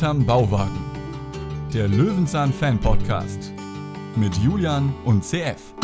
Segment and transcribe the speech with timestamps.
[0.00, 0.80] Hinterm Bauwagen.
[1.74, 3.52] Der Löwenzahn Fan Podcast
[4.16, 5.74] mit Julian und CF.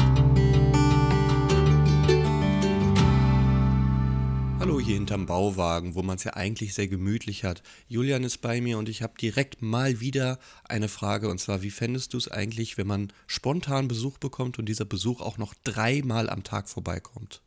[4.59, 7.63] Hallo hier hinterm Bauwagen, wo man es ja eigentlich sehr gemütlich hat.
[7.89, 11.71] Julian ist bei mir und ich habe direkt mal wieder eine Frage und zwar, wie
[11.71, 16.31] fändest du es eigentlich, wenn man spontan Besuch bekommt und dieser Besuch auch noch dreimal
[16.31, 17.43] am Tag vorbeikommt?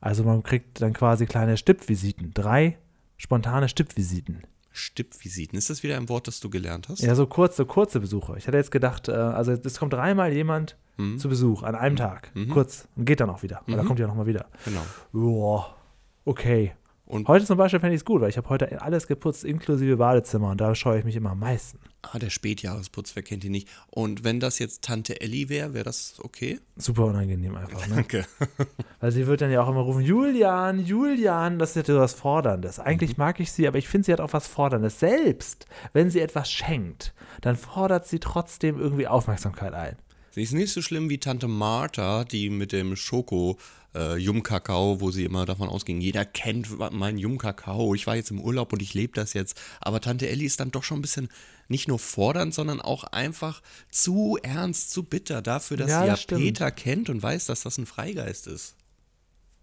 [0.00, 2.32] Also man kriegt dann quasi kleine Stippvisiten.
[2.34, 2.78] Drei
[3.16, 4.42] spontane Stippvisiten.
[4.70, 5.58] Stippvisiten.
[5.58, 7.00] Ist das wieder ein Wort, das du gelernt hast?
[7.00, 8.36] Ja, so kurze, kurze Besuche.
[8.38, 11.18] Ich hatte jetzt gedacht, äh, also es kommt dreimal jemand Mhm.
[11.18, 12.30] zu Besuch an einem Tag.
[12.34, 12.48] Mhm.
[12.50, 12.88] Kurz.
[12.96, 13.62] Und geht dann auch wieder.
[13.66, 13.84] Mhm.
[13.84, 14.46] kommt ja nochmal wieder.
[14.64, 14.80] Genau.
[15.12, 15.76] Boah.
[16.24, 16.72] Okay.
[17.08, 19.96] Und Heute zum Beispiel fände ich es gut, weil ich habe heute alles geputzt, inklusive
[19.96, 20.50] Badezimmer.
[20.50, 21.78] Und da scheue ich mich immer am meisten.
[22.02, 23.66] ah, der Spätjahresputz, wer kennt ihn nicht?
[23.90, 26.60] Und wenn das jetzt Tante Elli wäre, wäre das okay?
[26.76, 27.86] Super unangenehm einfach.
[27.88, 27.94] Ne?
[27.94, 28.26] Danke.
[29.00, 32.78] Weil sie wird dann ja auch immer rufen, Julian, Julian, das ist ja was Forderndes.
[32.78, 33.24] Eigentlich Mhm.
[33.24, 35.00] mag ich sie, aber ich finde, sie hat auch was Forderndes.
[35.00, 39.96] Selbst wenn sie etwas schenkt, dann fordert sie trotzdem irgendwie Aufmerksamkeit ein.
[40.30, 43.56] Sie ist nicht so schlimm wie Tante Martha, die mit dem Schoko
[43.94, 47.94] äh, Jumkakao, wo sie immer davon ausging, jeder kennt meinen Jumkakao.
[47.94, 49.60] Ich war jetzt im Urlaub und ich lebe das jetzt.
[49.80, 51.28] Aber Tante Elli ist dann doch schon ein bisschen
[51.68, 56.16] nicht nur fordernd, sondern auch einfach zu ernst, zu bitter dafür, dass Ja, sie ja
[56.16, 56.40] stimmt.
[56.42, 58.74] Peter kennt und weiß, dass das ein Freigeist ist.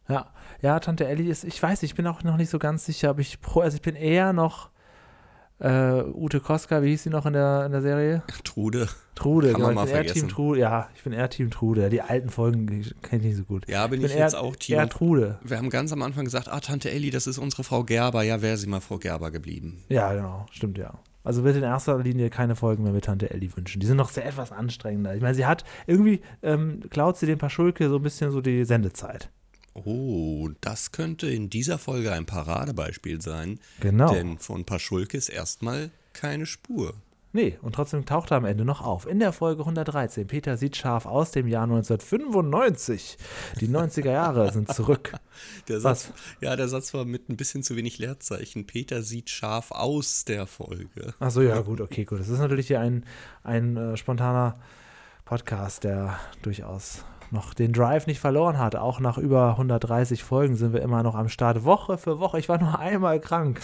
[0.07, 3.09] Ja, ja, Tante Elli ist, ich weiß, ich bin auch noch nicht so ganz sicher,
[3.11, 4.69] ob ich pro, also ich bin eher noch
[5.59, 8.23] äh, Ute Koska, wie hieß sie noch in der, in der Serie?
[8.43, 8.87] Trude.
[9.15, 9.67] Trude, Kann genau.
[9.67, 10.27] man Ich mal bin eher vergessen.
[10.27, 11.89] Team Trude, ja, ich bin eher Team Trude.
[11.89, 12.67] Die alten Folgen
[13.01, 13.67] kenne ich nicht so gut.
[13.67, 14.75] Ja, bin ich ich, bin jetzt eher, auch Team.
[14.75, 15.39] eher Trude.
[15.43, 18.23] Wir haben ganz am Anfang gesagt, ah, Tante Elli, das ist unsere Frau Gerber.
[18.23, 19.83] Ja, wäre sie mal Frau Gerber geblieben.
[19.89, 20.93] Ja, genau, stimmt ja.
[21.23, 23.79] Also bitte in erster Linie keine Folgen mehr mit Tante Elli wünschen.
[23.79, 25.15] Die sind noch sehr etwas anstrengender.
[25.15, 28.63] Ich meine, sie hat irgendwie, ähm, klaut sie dem Paschulke so ein bisschen so die
[28.65, 29.29] Sendezeit.
[29.75, 33.59] Oh, das könnte in dieser Folge ein Paradebeispiel sein.
[33.81, 34.11] Genau.
[34.11, 36.93] Denn von Paschulke ist erstmal keine Spur.
[37.33, 39.05] Nee, und trotzdem taucht er am Ende noch auf.
[39.05, 40.25] In der Folge 113.
[40.25, 43.17] Peter sieht scharf aus dem Jahr 1995.
[43.59, 45.11] Die 90er Jahre sind zurück.
[45.67, 46.03] Der Was?
[46.03, 48.65] Satz, ja, der Satz war mit ein bisschen zu wenig Leerzeichen.
[48.65, 51.13] Peter sieht scharf aus der Folge.
[51.19, 52.21] Achso, ja, gut, okay, gut.
[52.21, 53.03] Das ist natürlich hier ein,
[53.43, 54.55] ein äh, spontaner
[55.25, 58.75] Podcast, der durchaus noch den Drive nicht verloren hat.
[58.75, 61.63] Auch nach über 130 Folgen sind wir immer noch am Start.
[61.63, 62.39] Woche für Woche.
[62.39, 63.61] Ich war nur einmal krank.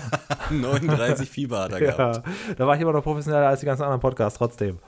[0.50, 2.26] 39 Fieber hat er gehabt.
[2.26, 4.78] Ja, da war ich immer noch professioneller als die ganzen anderen Podcasts trotzdem.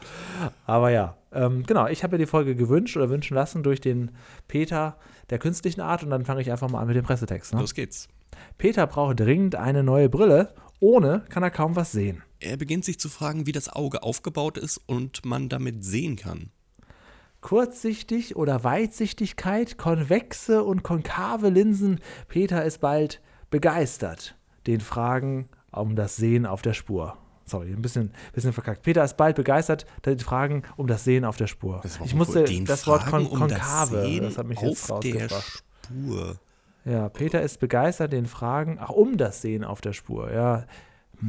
[0.67, 4.11] Aber ja, ähm, genau, ich habe mir die Folge gewünscht oder wünschen lassen durch den
[4.49, 4.97] Peter
[5.31, 7.55] der künstlichen Art und dann fange ich einfach mal an mit dem Pressetext.
[7.55, 7.61] Ne?
[7.61, 8.09] Los geht's.
[8.59, 10.55] Peter braucht dringend eine neue Brille.
[10.79, 12.23] Ohne kann er kaum was sehen.
[12.39, 16.51] Er beginnt sich zu fragen, wie das Auge aufgebaut ist und man damit sehen kann.
[17.47, 22.01] Kurzsichtig oder Weitsichtigkeit, konvexe und konkave Linsen.
[22.27, 24.34] Peter ist bald begeistert.
[24.67, 27.17] Den Fragen um das Sehen auf der Spur.
[27.45, 28.83] Sorry, ein bisschen, bisschen verkackt.
[28.83, 31.79] Peter ist bald begeistert, den Fragen um das Sehen auf der Spur.
[31.84, 34.99] Das Ich musste das Wort kon um das konkave, Sehen das hat mich jetzt auf
[34.99, 35.63] der rausgebracht.
[35.84, 36.37] Spur.
[36.84, 40.33] Ja, Peter ist begeistert, den Fragen, ach, um das Sehen auf der Spur.
[40.33, 40.65] Ja,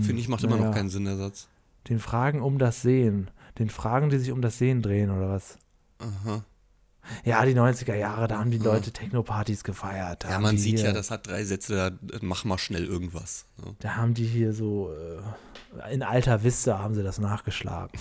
[0.02, 0.70] Finde ich, macht immer naja.
[0.70, 1.48] noch keinen Sinn, der Satz.
[1.90, 3.30] den Fragen um das Sehen.
[3.60, 5.60] Den Fragen, die sich um das Sehen drehen, oder was?
[6.00, 6.44] Aha.
[7.24, 10.26] Ja, die 90er Jahre, da haben die Leute Techno-Partys gefeiert.
[10.26, 13.46] Ja, man sieht hier, ja, das hat drei Sätze, da mach mal schnell irgendwas.
[13.64, 13.76] ne?
[13.80, 17.98] Da haben die hier so, äh, in alter Vista haben sie das nachgeschlagen.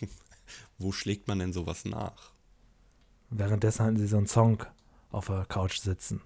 [0.78, 2.32] Wo schlägt man denn sowas nach?
[3.30, 4.64] Währenddessen hatten sie so einen Song
[5.10, 6.22] auf der Couch sitzen.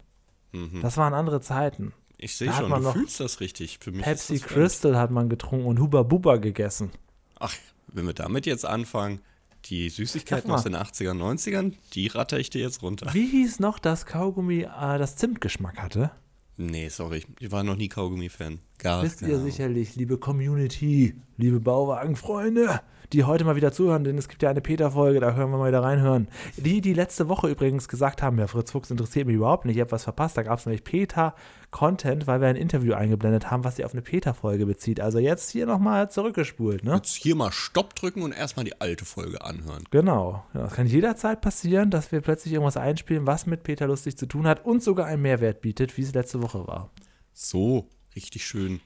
[0.52, 0.82] Mhm.
[0.82, 1.92] Das waren andere Zeiten.
[2.16, 3.78] Ich sehe schon, man du fühlst das richtig.
[3.80, 4.38] Für mich Pepsi.
[4.40, 6.90] Crystal hat man getrunken und Huba Buba gegessen.
[7.38, 7.54] Ach,
[7.88, 9.20] wenn wir damit jetzt anfangen,
[9.66, 13.12] die Süßigkeiten aus den 80ern, 90ern, die ratter ich dir jetzt runter.
[13.12, 16.10] Wie hieß noch das Kaugummi, äh, das Zimtgeschmack hatte?
[16.56, 18.60] Nee, sorry, ich war noch nie Kaugummi-Fan.
[18.80, 22.80] Gar Wisst keine ihr sicherlich, liebe Community, liebe Bauwagenfreunde,
[23.12, 25.68] die heute mal wieder zuhören, denn es gibt ja eine Peter-Folge, da hören wir mal
[25.68, 26.28] wieder reinhören.
[26.56, 29.80] Die, die letzte Woche übrigens gesagt haben, ja, Fritz Fuchs interessiert mich überhaupt nicht, ich
[29.82, 33.76] habe was verpasst, da gab es nämlich Peter-Content, weil wir ein Interview eingeblendet haben, was
[33.76, 34.98] sich auf eine Peter-Folge bezieht.
[35.00, 36.94] Also jetzt hier nochmal zurückgespult, ne?
[36.94, 39.84] Jetzt hier mal Stopp drücken und erstmal die alte Folge anhören.
[39.90, 40.44] Genau.
[40.54, 44.24] Ja, es kann jederzeit passieren, dass wir plötzlich irgendwas einspielen, was mit Peter lustig zu
[44.24, 46.90] tun hat und sogar einen Mehrwert bietet, wie es letzte Woche war.
[47.32, 48.80] So, richtig schön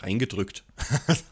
[0.00, 0.64] reingedrückt.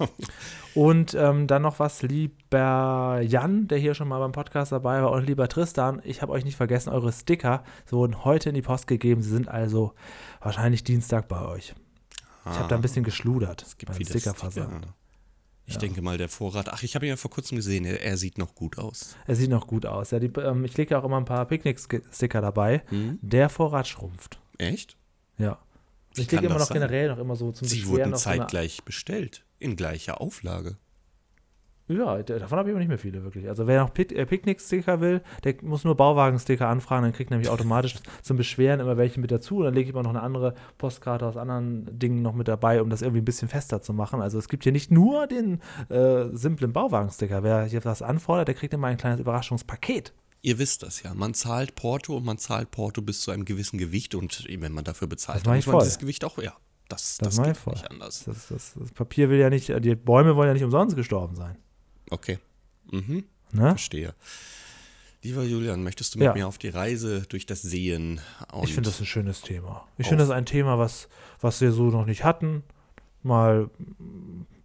[0.75, 5.13] Und ähm, dann noch was, lieber Jan, der hier schon mal beim Podcast dabei war,
[5.13, 8.87] und lieber Tristan, ich habe euch nicht vergessen, eure Sticker wurden heute in die Post
[8.87, 9.23] gegeben.
[9.23, 9.95] Sie sind also
[10.41, 11.75] wahrscheinlich Dienstag bei euch.
[12.45, 14.85] Ich habe da ein bisschen geschludert Ah, Es gibt beim wieder Stickerversand.
[14.85, 14.95] Sticker.
[15.69, 16.69] Ich denke mal, der Vorrat.
[16.69, 17.85] Ach, ich habe ihn ja vor kurzem gesehen.
[17.85, 19.17] Er, er sieht noch gut aus.
[19.27, 20.13] Er sieht noch gut aus.
[20.13, 22.85] Ja, die, ähm, ich lege ja auch immer ein paar Picknick-Sticker dabei.
[22.89, 23.19] Hm?
[23.21, 24.39] Der Vorrat schrumpft.
[24.59, 24.97] Echt?
[25.39, 25.59] Ja.
[26.19, 26.75] Ich kann lege immer noch sein?
[26.77, 29.45] generell noch immer so zum Sie Beschweren wurden noch so zeitgleich bestellt.
[29.59, 30.77] in gleicher Auflage.
[31.89, 33.49] Ja, davon habe ich aber nicht mehr viele, wirklich.
[33.49, 37.49] Also wer noch Pick äh, Picknick-Sticker will, der muss nur Bauwagen-Sticker anfragen, dann kriegt nämlich
[37.49, 39.59] automatisch zum Beschweren immer welche mit dazu.
[39.59, 42.83] Und dann lege ich immer noch eine andere Postkarte aus anderen Dingen noch mit dabei,
[42.83, 44.21] um das irgendwie ein bisschen fester zu machen.
[44.21, 47.45] Also es gibt hier nicht nur den äh, simplen Bauwagen-Sticker.
[47.45, 50.13] Wer hier was anfordert, der kriegt immer ein kleines Überraschungspaket.
[50.47, 51.13] Ihr wisst das ja.
[51.13, 54.85] Man zahlt Porto und man zahlt Porto bis zu einem gewissen Gewicht und wenn man
[54.85, 55.83] dafür bezahlt, dann muss man voll.
[55.83, 56.57] dieses Gewicht auch, ja,
[56.89, 57.73] das, Das das, geht voll.
[57.75, 58.23] nicht anders.
[58.27, 61.57] Das, das, das Papier will ja nicht, die Bäume wollen ja nicht umsonst gestorben sein.
[62.11, 62.39] Okay.
[62.93, 63.25] Mhm.
[63.51, 63.71] Ne?
[63.71, 64.15] Verstehe.
[65.25, 66.35] Lieber Julian, möchtest du mit Ja.
[66.35, 68.21] mir auf die Reise durch das Sehen?
[68.63, 69.89] Ich finde das ein schönes Thema.
[69.99, 71.09] Ich finde das ein Thema, was,
[71.41, 72.63] was wir so noch nicht hatten.
[73.25, 73.69] Mal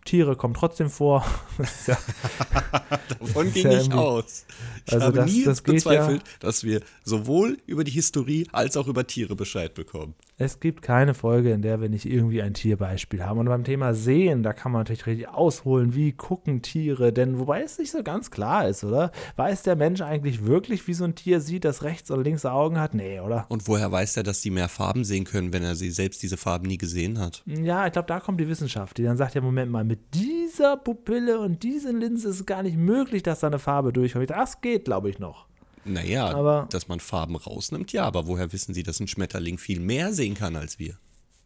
[0.06, 1.26] Tiere kommen trotzdem vor.
[1.88, 1.98] Ja,
[3.20, 4.46] Davon ging ja ich aus.
[4.86, 8.88] Ich Also habe das- nie das bezweifelt, dass wir sowohl über die Historie als auch
[8.88, 10.16] über Tiere Bescheid bekommen.
[10.44, 13.40] Es gibt keine Folge, in der wir nicht irgendwie ein Tierbeispiel haben.
[13.40, 17.14] Und beim Thema Sehen, da kann man natürlich richtig ausholen, wie gucken Tiere.
[17.14, 19.12] Denn wobei es nicht so ganz klar ist, oder?
[19.36, 22.80] Weiß der Mensch eigentlich wirklich, wie so ein Tier sieht, das rechts und links Augen
[22.80, 22.96] hat?
[22.96, 23.46] Nee, oder?
[23.50, 26.38] Und woher weiß er, dass die mehr Farben sehen können, wenn er sie selbst diese
[26.38, 27.44] Farben nie gesehen hat?
[27.46, 30.76] Ja, ich glaube, da kommt die Wissenschaft, die dann sagt, ja, Moment mal, mit dieser
[30.78, 34.32] Pupille und diesen Linse ist es gar nicht möglich, dass da eine Farbe durchkommt.
[34.32, 35.51] Das geht, glaube ich, noch.
[35.86, 39.80] Naja, Aber- dass man Farben rausnimmt, ja, aber woher wissen Sie, dass ein Schmetterling viel
[39.80, 40.96] mehr sehen kann als wir?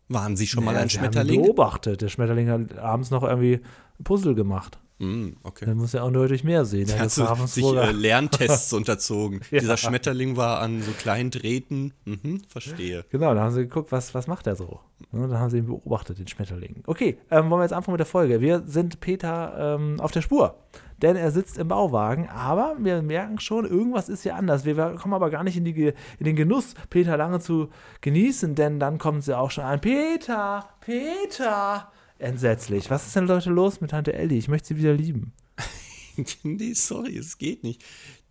[0.10, 1.42] Waren Sie schon mal Ja, ein sie haben Schmetterling?
[1.42, 2.02] beobachtet.
[2.02, 3.62] Der Schmetterling hat abends noch irgendwie
[4.00, 4.78] ein Puzzle gemacht.
[5.00, 5.66] Hm, okay.
[5.66, 6.88] Dann muss er auch deutlich mehr sehen.
[6.88, 9.42] Der Hast du sich äh, Lerntests unterzogen.
[9.52, 9.60] Ja.
[9.60, 11.94] Dieser Schmetterling war an so kleinen Drähten.
[12.06, 13.04] Mhm, verstehe.
[13.10, 14.80] Genau, da haben sie geguckt, was, was macht er so.
[15.12, 16.84] Ne, dann haben sie ihn beobachtet, den Schmetterling.
[16.88, 18.40] Okay, ähm, wollen wir jetzt anfangen mit der Folge.
[18.40, 20.56] Wir sind Peter ähm, auf der Spur.
[21.02, 24.64] Denn er sitzt im Bauwagen, aber wir merken schon, irgendwas ist hier anders.
[24.64, 27.70] Wir kommen aber gar nicht in, die, in den Genuss, Peter lange zu
[28.02, 29.82] genießen, denn dann kommen sie auch schon an.
[29.82, 31.92] Peter, Peter!
[32.18, 32.90] Entsetzlich.
[32.90, 34.38] Was ist denn Leute los mit Tante Ellie?
[34.38, 35.34] Ich möchte sie wieder lieben.
[36.44, 37.84] nee, sorry, es geht nicht.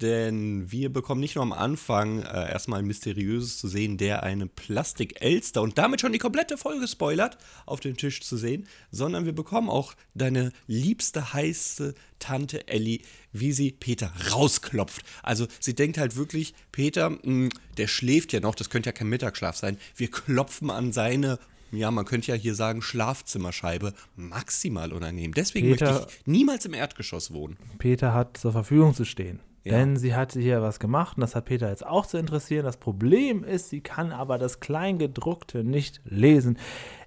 [0.05, 4.47] Denn wir bekommen nicht nur am Anfang äh, erstmal ein Mysteriöses zu sehen, der eine
[4.47, 9.33] Plastik-Elster und damit schon die komplette Folge spoilert, auf dem Tisch zu sehen, sondern wir
[9.35, 13.01] bekommen auch deine liebste, heiße Tante Ellie,
[13.33, 15.03] wie sie Peter rausklopft.
[15.23, 17.49] Also sie denkt halt wirklich, Peter, mh,
[17.79, 19.79] der schläft ja noch, das könnte ja kein Mittagsschlaf sein.
[19.97, 21.39] Wir klopfen an seine
[21.73, 25.35] ja, man könnte ja hier sagen, Schlafzimmerscheibe maximal unangenehm.
[25.35, 27.57] Deswegen Peter- möchte ich niemals im Erdgeschoss wohnen.
[27.79, 29.41] Peter hat zur Verfügung zu stehen.
[29.65, 29.79] Ja.
[29.79, 32.65] Denn sie hat hier was gemacht und das hat Peter jetzt auch zu interessieren.
[32.65, 36.59] Das Problem ist, sie kann aber das Kleingedruckte nicht lesen.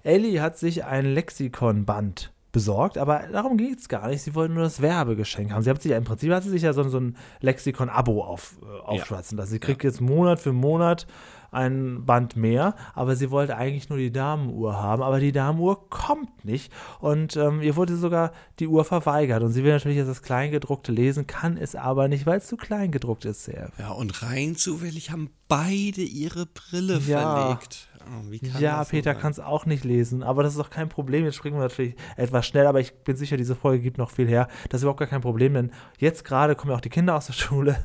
[0.02, 4.22] Ellie hat sich ein Lexikonband besorgt, aber darum geht es gar nicht.
[4.22, 5.62] Sie wollte nur das Werbegeschenk haben.
[5.62, 8.58] Sie hat sich ja im Prinzip hat sie sich ja so, so ein Lexikon-Abo auf,
[8.62, 9.52] äh, aufschwatzen lassen.
[9.52, 11.06] Sie kriegt jetzt Monat für Monat
[11.50, 16.44] ein Band mehr, aber sie wollte eigentlich nur die Damenuhr haben, aber die Damenuhr kommt
[16.44, 20.22] nicht und ähm, ihr wurde sogar die Uhr verweigert und sie will natürlich jetzt das
[20.22, 23.44] Kleingedruckte lesen, kann es aber nicht, weil es zu klein gedruckt ist.
[23.44, 23.70] Sehr.
[23.78, 27.20] Ja, und rein zufällig haben beide ihre Brille Ja.
[27.20, 27.88] verlegt.
[28.10, 31.24] Oh, Ja, Peter kann es auch nicht lesen, aber das ist doch kein Problem.
[31.26, 34.26] Jetzt springen wir natürlich etwas schnell, aber ich bin sicher, diese Folge gibt noch viel
[34.26, 34.48] her.
[34.70, 37.26] Das ist überhaupt gar kein Problem, denn jetzt gerade kommen ja auch die Kinder aus
[37.26, 37.76] der Schule.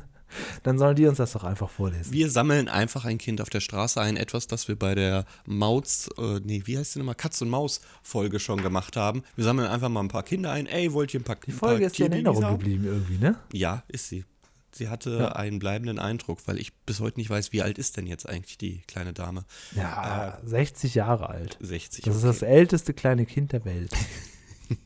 [0.64, 2.12] Dann sollen die uns das doch einfach vorlesen.
[2.14, 6.10] Wir sammeln einfach ein Kind auf der Straße ein, etwas, das wir bei der Maus,
[6.18, 9.24] äh, nee, wie heißt die nochmal, Katz und Maus Folge schon gemacht haben.
[9.36, 10.68] Wir sammeln einfach mal ein paar Kinder ein.
[10.68, 13.38] Ey, wollt ihr ein paar Die Folge ist dir in Erinnerung geblieben irgendwie, ne?
[13.52, 14.26] Ja, ist sie.
[14.76, 15.28] Sie hatte Ja.
[15.34, 18.58] einen bleibenden Eindruck, weil ich bis heute nicht weiß, wie alt ist denn jetzt eigentlich
[18.58, 19.46] die kleine Dame?
[19.76, 21.58] Ja, 60 Jahre alt.
[21.62, 22.04] 60.
[22.06, 22.28] Das ist okay.
[22.32, 23.92] das älteste kleine Kind der Welt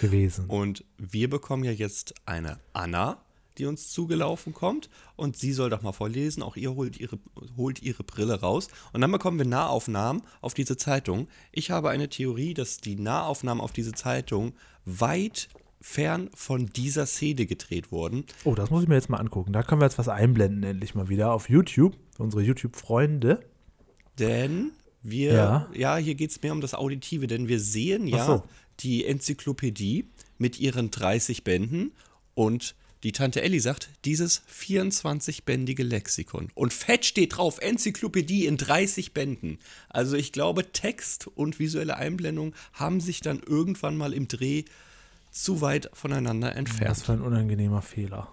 [0.00, 0.46] gewesen.
[0.46, 3.18] Und wir bekommen ja jetzt eine Anna,
[3.58, 4.90] die uns zugelaufen kommt.
[5.16, 6.42] Und sie soll doch mal vorlesen.
[6.42, 7.18] Auch ihr holt ihre,
[7.56, 8.68] holt ihre Brille raus.
[8.92, 11.28] Und dann bekommen wir Nahaufnahmen auf diese Zeitung.
[11.52, 15.48] Ich habe eine Theorie, dass die Nahaufnahmen auf diese Zeitung weit
[15.80, 18.24] fern von dieser Szene gedreht wurden.
[18.44, 19.52] Oh, das muss ich mir jetzt mal angucken.
[19.52, 21.94] Da können wir jetzt was einblenden, endlich mal wieder auf YouTube.
[22.18, 23.40] Unsere YouTube-Freunde.
[24.18, 25.68] Denn wir, Ja.
[25.74, 28.42] ja, hier geht es mehr um das Auditive, denn wir sehen ja so.
[28.80, 30.08] die Enzyklopädie
[30.38, 31.92] mit ihren 30 Bänden
[32.34, 36.48] und die Tante Elli sagt, dieses 24-bändige Lexikon.
[36.54, 39.58] Und fett steht drauf, Enzyklopädie in 30 Bänden.
[39.90, 44.64] Also ich glaube, Text und visuelle Einblendung haben sich dann irgendwann mal im Dreh
[45.30, 46.96] zu weit voneinander entfernt.
[46.98, 48.30] für ein unangenehmer Fehler.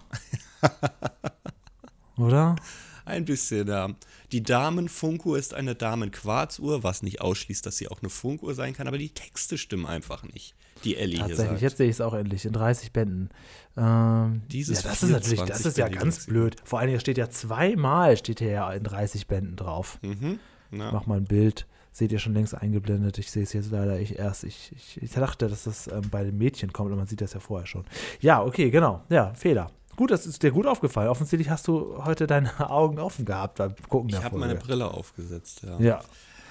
[2.16, 2.56] Oder?
[3.04, 3.88] Ein bisschen, ja.
[4.30, 8.86] Die Damenfunkuhr ist eine Damenquarzuhr, was nicht ausschließt, dass sie auch eine Funkuhr sein kann,
[8.88, 10.54] aber die Texte stimmen einfach nicht,
[10.84, 13.30] die Ellie hier Tatsächlich, jetzt sehe ich es auch endlich in 30 Bänden.
[13.76, 16.56] Ähm, Dieses ja, das ist natürlich, das ist ja 24-bändige ganz blöd.
[16.64, 19.98] Vor allem, hier steht ja zweimal, steht hier ja in 30 Bänden drauf.
[20.02, 20.38] Mhm.
[20.70, 20.90] Ja.
[20.92, 21.66] Mach mal ein Bild.
[21.92, 23.18] seht ihr schon längst eingeblendet.
[23.18, 24.44] Ich sehe es jetzt leider ich erst.
[24.44, 27.34] Ich, ich, ich dachte, dass das ähm, bei den Mädchen kommt, und man sieht das
[27.34, 27.84] ja vorher schon.
[28.20, 29.02] Ja, okay, genau.
[29.10, 29.70] Ja, Fehler.
[29.96, 31.08] Gut, das ist dir gut aufgefallen.
[31.08, 35.62] Offensichtlich hast du heute deine Augen offen gehabt beim Gucken Ich habe meine Brille aufgesetzt,
[35.62, 35.78] ja.
[35.78, 36.00] Ja,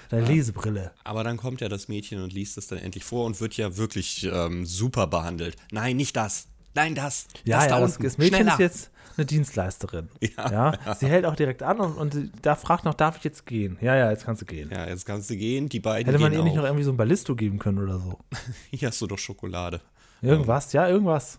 [0.08, 0.92] deine Lesebrille.
[1.04, 3.76] Aber dann kommt ja das Mädchen und liest es dann endlich vor und wird ja
[3.76, 5.56] wirklich ähm, super behandelt.
[5.70, 6.46] Nein, nicht das.
[6.74, 7.26] Nein, das.
[7.44, 8.52] Ja, das ja, da das, Mädchen Schneller.
[8.52, 10.08] ist jetzt eine Dienstleisterin.
[10.36, 10.72] Ja.
[10.98, 13.76] Sie hält auch direkt an und, und da fragt noch, darf ich jetzt gehen?
[13.80, 14.70] Ja, ja, jetzt kannst du gehen.
[14.72, 15.68] Ja, jetzt kannst du gehen.
[15.68, 16.56] Die beiden Hätte man ihr nicht auch.
[16.58, 18.18] noch irgendwie so ein Ballisto geben können oder so?
[18.70, 19.80] Hier hast du doch Schokolade.
[20.22, 21.38] Irgendwas, ja, irgendwas.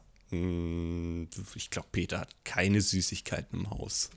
[1.56, 4.10] Ich glaube, Peter hat keine Süßigkeiten im Haus.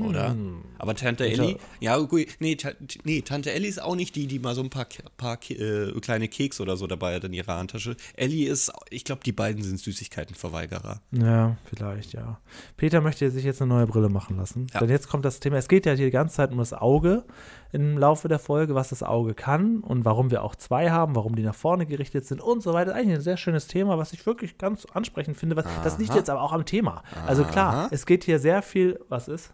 [0.00, 0.30] Oder?
[0.30, 0.62] Hm.
[0.78, 2.56] Aber Tante Elli, ja, gut, nee,
[3.04, 4.86] nee, Tante Elli ist auch nicht die, die mal so ein paar,
[5.16, 7.96] paar äh, kleine Keks oder so dabei hat in ihrer Handtasche.
[8.14, 11.00] Elli ist, ich glaube, die beiden sind Süßigkeitenverweigerer.
[11.12, 12.40] Ja, vielleicht, ja.
[12.76, 14.66] Peter möchte sich jetzt eine neue Brille machen lassen.
[14.72, 14.80] Ja.
[14.80, 17.24] Denn jetzt kommt das Thema, es geht ja hier die ganze Zeit um das Auge
[17.72, 21.36] im Laufe der Folge, was das Auge kann und warum wir auch zwei haben, warum
[21.36, 22.94] die nach vorne gerichtet sind und so weiter.
[22.94, 25.56] Eigentlich ein sehr schönes Thema, was ich wirklich ganz ansprechend finde.
[25.56, 27.02] Was, das liegt jetzt aber auch am Thema.
[27.26, 27.88] Also klar, Aha.
[27.90, 29.52] es geht hier sehr viel, was ist?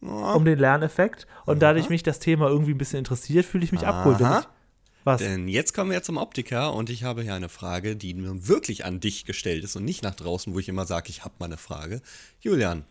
[0.00, 0.32] Ja.
[0.34, 1.26] um den Lerneffekt.
[1.46, 4.22] Und dadurch mich das Thema irgendwie ein bisschen interessiert, fühle ich mich abgeholt.
[4.22, 4.40] Aha.
[4.40, 4.46] ich,
[5.04, 5.20] was?
[5.20, 8.84] Denn jetzt kommen wir zum Optiker und ich habe hier eine Frage, die nun wirklich
[8.84, 11.46] an dich gestellt ist und nicht nach draußen, wo ich immer sage, ich habe mal
[11.46, 12.00] eine Frage.
[12.40, 12.84] Julian,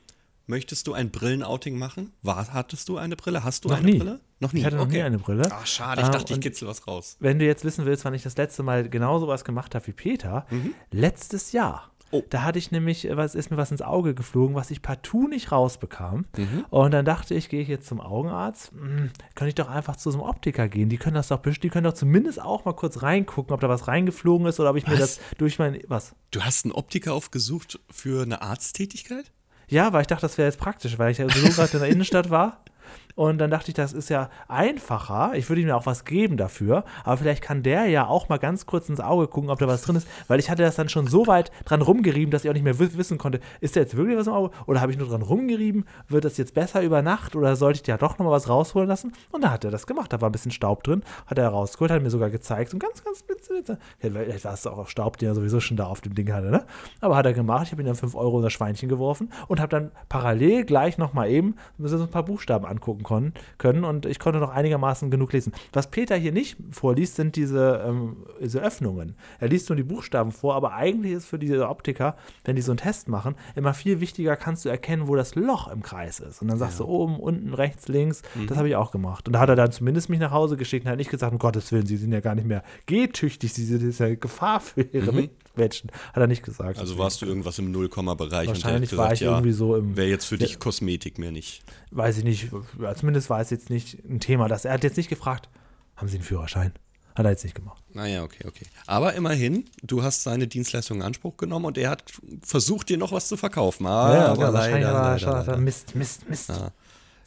[0.48, 2.12] möchtest du ein Brillenouting machen?
[2.24, 3.44] War, hattest du eine Brille?
[3.44, 4.00] Hast du Noch eine nie.
[4.00, 4.20] Brille?
[4.40, 4.60] Noch nie.
[4.62, 5.48] Ich hatte noch nie eine Brille.
[5.52, 7.18] Ach, schade, ich Ah, dachte, ich und- kitzel was raus.
[7.20, 9.94] Wenn du jetzt wissen willst, wann ich das letzte Mal genau sowas gemacht habe wie
[9.94, 10.46] Peter,
[10.92, 11.92] letztes Jahr.
[12.12, 12.24] Oh.
[12.30, 15.28] Da hatte ich nämlich, äh, was ist mir was ins Auge geflogen, was ich partout
[15.28, 16.26] nicht rausbekam.
[16.38, 16.66] Mhm.
[16.70, 20.12] Und dann dachte ich, gehe ich jetzt zum Augenarzt, hm, kann ich doch einfach zu
[20.12, 20.90] so einem Optiker gehen.
[20.90, 23.70] Die können das doch bestimmt, die können doch zumindest auch mal kurz reingucken, ob da
[23.70, 25.18] was reingeflogen ist oder ob ich mir Was?
[25.18, 26.16] das durch mein, was?
[26.32, 29.32] Du hast einen Optiker aufgesucht für eine Arzttätigkeit?
[29.70, 31.90] Ja, weil ich dachte, das wäre jetzt praktisch, weil ich ja sowieso gerade in der
[31.90, 32.64] Innenstadt war.
[33.18, 35.32] Und dann dachte ich, das ist ja einfacher.
[35.34, 36.84] Ich würde ihm ja auch was geben dafür.
[37.04, 39.82] Aber vielleicht kann der ja auch mal ganz kurz ins Auge gucken, ob da was
[39.82, 40.08] drin ist.
[40.28, 42.78] Weil ich hatte das dann schon so weit dran rumgerieben, dass ich auch nicht mehr
[42.80, 44.52] wi- wissen konnte, ist da jetzt wirklich was im Auge?
[44.68, 45.86] Oder habe ich nur dran rumgerieben?
[46.08, 47.36] Wird das jetzt besser über Nacht?
[47.36, 49.14] Oder sollte ich ja doch nochmal was rausholen lassen?
[49.32, 50.14] Und dann hat er das gemacht.
[50.14, 51.02] Da war ein bisschen Staub drin.
[51.26, 52.72] Hat er rausgeholt, hat mir sogar gezeigt.
[52.74, 53.80] Ein ganz, ganz blitze.
[54.00, 56.66] Vielleicht war es auch Staub, den er sowieso schon da auf dem Ding hatte, ne?
[57.02, 57.64] Aber hat er gemacht.
[57.66, 61.00] Ich habe ihm dann 5 Euro in das Schweinchen geworfen und habe dann parallel gleich
[61.00, 65.32] nochmal eben so ein paar Buchstaben angucken kon- können und ich konnte noch einigermaßen genug
[65.32, 65.54] lesen.
[65.74, 69.16] Was Peter hier nicht vorliest, sind diese, ähm, diese Öffnungen.
[69.40, 72.72] Er liest nur die Buchstaben vor, aber eigentlich ist für diese Optiker, wenn die so
[72.74, 76.42] einen Test machen, immer viel wichtiger, kannst du erkennen, wo das Loch im Kreis ist.
[76.42, 78.22] Und dann sagst du oben, unten, rechts, links.
[78.48, 79.28] Das habe ich auch gemacht.
[79.28, 81.40] Und da hat er dann zumindest mich nach Hause geschickt und hat nicht gesagt, um
[81.40, 85.12] Gottes Willen, sie sind ja gar nicht mehr gehtüchtig, sie sind ja Gefahr für ihre
[85.58, 85.92] Mitmenschen.
[86.14, 86.78] Hat er nicht gesagt.
[86.80, 89.52] Also warst du irgendwas im Nullkomma-Bereich und der hat Wahrscheinlich gesagt, war ich ja, irgendwie
[89.52, 91.64] so im, wäre jetzt für dich Kosmetik mehr nicht.
[91.92, 92.50] weiß ich nicht,
[92.82, 94.48] ja, zumindest war es jetzt nicht ein Thema.
[94.48, 95.50] Das, er hat jetzt nicht gefragt,
[95.96, 96.72] haben Sie einen Führerschein?
[97.16, 97.82] Hat er jetzt nicht gemacht.
[97.94, 98.66] Naja, okay, okay.
[98.86, 102.04] Aber immerhin, du hast seine Dienstleistung in Anspruch genommen und er hat
[102.44, 103.88] versucht, dir noch was zu verkaufen.
[103.88, 105.58] Ah, aber wahrscheinlich leider, er leider, schon- leider.
[105.58, 106.52] Mist, Mist, Mist.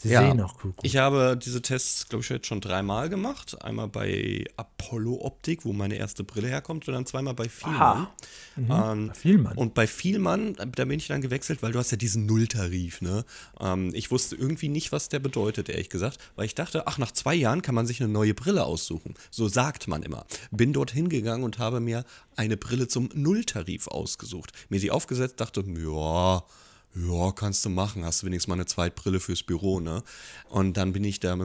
[0.03, 0.23] Sie Ja.
[0.23, 0.75] sehen noch gut.
[0.83, 3.63] Ich habe diese Tests, glaube ich, jetzt schon dreimal gemacht.
[3.63, 8.07] Einmal bei Apollo Optik, wo meine erste Brille herkommt, und dann zweimal bei Vielmann.
[8.57, 9.57] Ähm, Bei Vielmann.
[9.59, 13.27] Und bei Vielmann, da bin ich dann gewechselt, weil du hast ja diesen Nulltarif, ne?
[13.61, 17.13] Ähm, ich wusste irgendwie nicht, was der bedeutet, ehrlich gesagt, weil ich dachte, ach, nach
[17.13, 19.15] zwei Jahren kann man sich eine neue Brille aussuchen.
[19.31, 20.25] So sagt man immer.
[20.51, 22.05] Bin dort hingegangen und habe mir
[22.37, 24.53] eine Brille zum Nulltarif ausgesucht.
[24.71, 26.43] Mir sie aufgesetzt, dachte, ja,
[26.95, 30.03] ja, kannst du machen, hast du wenigstens mal eine Zweitbrille fürs Büro, ne?
[30.49, 31.39] Und dann bin ich da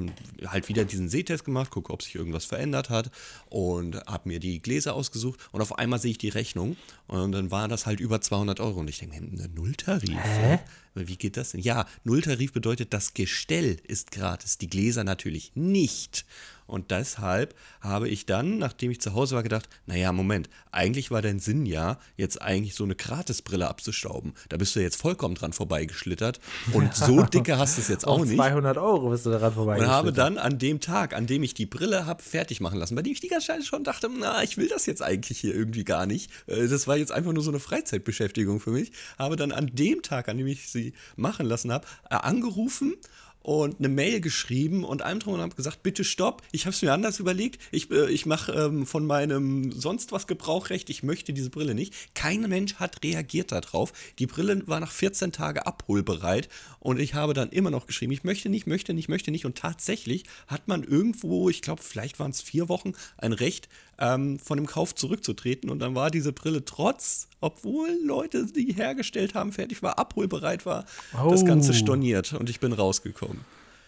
[0.47, 3.11] halt wieder diesen Sehtest gemacht, gucke, ob sich irgendwas verändert hat
[3.49, 7.51] und habe mir die Gläser ausgesucht und auf einmal sehe ich die Rechnung und dann
[7.51, 10.17] war das halt über 200 Euro und ich denke, mir, ein Nulltarif?
[10.23, 10.59] Hä?
[10.95, 11.61] Wie geht das denn?
[11.61, 16.25] Ja, Nulltarif bedeutet, das Gestell ist gratis, die Gläser natürlich nicht.
[16.67, 21.21] Und deshalb habe ich dann, nachdem ich zu Hause war, gedacht, naja, Moment, eigentlich war
[21.21, 24.33] dein Sinn ja, jetzt eigentlich so eine Gratisbrille abzustauben.
[24.49, 26.39] Da bist du jetzt vollkommen dran vorbeigeschlittert.
[26.73, 28.35] Und so dicke hast du es jetzt auch Auf nicht.
[28.35, 29.85] 200 Euro bist du daran Und vorbei.
[29.85, 33.01] habe dann an dem Tag, an dem ich die Brille habe fertig machen lassen, bei
[33.01, 35.83] dem ich die ganze Zeit schon dachte, na, ich will das jetzt eigentlich hier irgendwie
[35.83, 36.31] gar nicht.
[36.47, 38.91] Äh, Das war jetzt einfach nur so eine Freizeitbeschäftigung für mich.
[39.17, 42.95] Habe dann an dem Tag, an dem ich sie machen lassen habe, äh, angerufen
[43.45, 46.81] und eine Mail geschrieben und allem drum und habe gesagt, bitte stopp, ich habe es
[46.81, 51.31] mir anders überlegt, ich, äh, ich mache ähm, von meinem sonst was Gebrauchrecht, ich möchte
[51.31, 51.93] diese Brille nicht.
[52.15, 53.93] Kein Mensch hat reagiert darauf.
[54.17, 56.49] Die Brille war nach 14 Tagen abholbereit
[56.79, 59.55] und ich habe dann immer noch geschrieben, ich möchte nicht, möchte nicht, möchte nicht und
[59.55, 64.57] tatsächlich hat man irgendwo, ich glaube, vielleicht waren es vier Wochen, ein Recht, ähm, von
[64.57, 69.81] dem Kauf zurückzutreten und dann war diese Brille trotz, obwohl Leute die hergestellt haben, fertig
[69.83, 70.85] war, abholbereit war,
[71.29, 71.45] das Oh.
[71.45, 73.41] Ganze storniert und ich bin rausgekommen.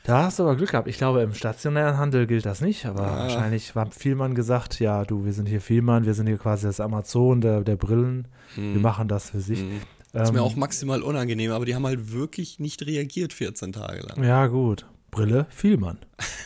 [0.03, 0.87] Da hast du aber Glück gehabt.
[0.87, 3.17] Ich glaube, im stationären Handel gilt das nicht, aber Ah.
[3.23, 6.79] wahrscheinlich hat Vielmann gesagt, ja, du, wir sind hier Vielmann, wir sind hier quasi das
[6.79, 8.27] Amazon der, der Brillen.
[8.55, 9.59] Wir machen das für sich.
[9.59, 9.81] Mhm.
[10.13, 14.01] Ist mir Ähm, auch maximal unangenehm, aber die haben halt wirklich nicht reagiert 14 Tage
[14.07, 14.23] lang.
[14.23, 14.85] Ja, gut.
[15.11, 15.99] Brille, Vielmann.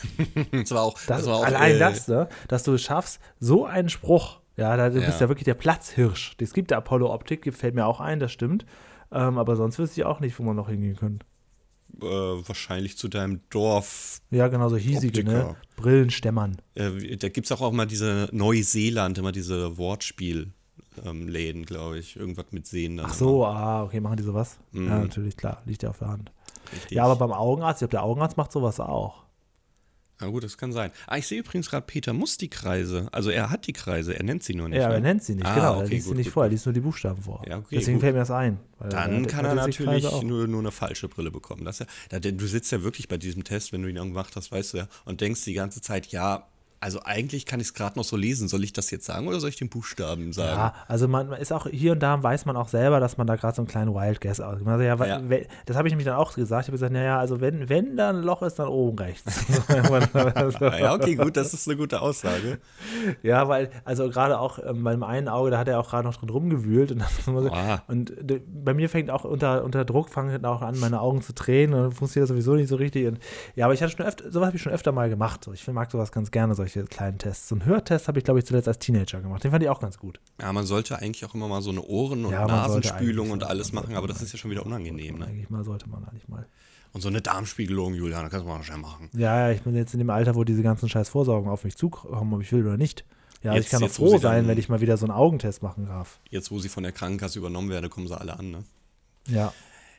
[0.52, 3.20] Das war auch, Das, das war auch allein äh, das, ne, dass du es schaffst,
[3.40, 5.20] so einen Spruch, ja, da, du bist Ja.
[5.20, 6.36] ja wirklich der Platzhirsch.
[6.40, 8.64] Es gibt der Apollo-Optik, fällt mir auch ein, das stimmt.
[9.10, 11.26] Ähm, aber sonst wüsste ich auch nicht, wo man noch hingehen könnte.
[12.00, 14.20] äh, wahrscheinlich zu deinem Dorf.
[14.30, 15.44] Ja, genau, so hiesige, ne?
[15.46, 15.56] Optiker.
[15.76, 16.56] Brillenstämmern.
[16.74, 22.16] Äh, da gibt es auch, auch mal diese Neuseeland, immer diese Wortspielläden, glaube ich.
[22.16, 23.00] Irgendwas mit Seen.
[23.00, 24.58] Ach so, ah, okay, machen die sowas?
[24.72, 24.86] Mhm.
[24.88, 26.30] Ja, natürlich, klar, liegt ja auf der Hand.
[26.72, 26.92] Richtig.
[26.92, 29.22] Ja, aber beim Augenarzt, ich glaube, der Augenarzt macht sowas auch.
[30.20, 30.92] Na gut, das kann sein.
[31.08, 33.08] Ah, ich sehe übrigens gerade, Peter muss die Kreise.
[33.10, 34.78] Also er hat die Kreise, er nennt sie nur nicht.
[34.78, 34.94] ja, ne?
[34.94, 35.72] er nennt sie nicht, Ah, genau.
[35.72, 37.42] er okay, liest sie gut, nicht gut, vor, er liest nur die Buchstaben vor.
[37.48, 38.02] Ja, okay, Deswegen gut.
[38.02, 38.60] fällt mir das ein.
[38.88, 41.64] Dann er- kann er er natürlich nur, nur eine falsche Brille bekommen.
[41.64, 44.52] Das ja, da, du sitzt ja wirklich bei diesem Test, wenn du ihn gemacht hast,
[44.52, 46.46] weißt du ja, und denkst die ganze Zeit, ja,
[46.82, 48.48] also eigentlich kann ich es gerade noch so lesen.
[48.48, 50.58] Soll ich das jetzt sagen oder soll ich den Buchstaben sagen?
[50.58, 53.36] Ja, also man ist auch hier und da weiß man auch selber, dass man da
[53.36, 54.68] gerade so einen kleinen Wild Guess ausgibt.
[54.68, 55.20] Also ja, Ja.
[55.66, 56.62] das habe ich nämlich dann auch gesagt.
[56.62, 59.22] Ich habe gesagt, naja, also wenn, wenn da ein Loch ist, dann oben rechts.
[60.82, 62.58] Ja, okay, gut, das ist eine gute Aussage.
[63.22, 66.08] ja, weil, also gerade auch ähm, bei dem einen Auge, da hat er auch gerade
[66.08, 66.90] noch drin rumgewühlt.
[66.90, 67.50] Und, so,
[67.86, 71.32] und äh, bei mir fängt auch unter, unter Druck, fangen auch an, meine Augen zu
[71.32, 73.06] tränen und dann funktioniert das sowieso nicht so richtig.
[73.06, 73.18] Und,
[73.54, 75.48] ja, aber ich hatte schon öfter, sowas habe ich schon öfter mal gemacht.
[75.52, 77.48] Ich mag sowas ganz gerne, solche kleinen Tests.
[77.48, 79.44] So einen Hörtest habe ich, glaube ich, zuletzt als Teenager gemacht.
[79.44, 80.20] Den fand ich auch ganz gut.
[80.40, 83.72] Ja, man sollte eigentlich auch immer mal so eine Ohren- und Ja, Nasenspülung und alles
[83.72, 85.18] machen, aber das ist ja schon wieder unangenehm.
[85.18, 85.26] Ne?
[85.26, 86.46] Eigentlich mal sollte man eigentlich mal.
[86.92, 89.08] Und so eine Darmspiegelung, Julian, kannst du mal schnell machen.
[89.14, 91.76] Ja, ja, ich bin jetzt in dem Alter, wo diese ganzen scheiß Vorsorgen auf mich
[91.76, 93.04] zukommen, ob ich will oder nicht.
[93.42, 95.62] Ja, Jetzt- ich kann doch froh sein, dann- wenn ich mal wieder so einen Augentest
[95.62, 96.20] machen darf.
[96.30, 98.50] Jetzt, wo sie von der Krankenkasse übernommen werden, kommen sie alle an.
[98.50, 98.64] Ne?
[99.28, 99.52] Ja.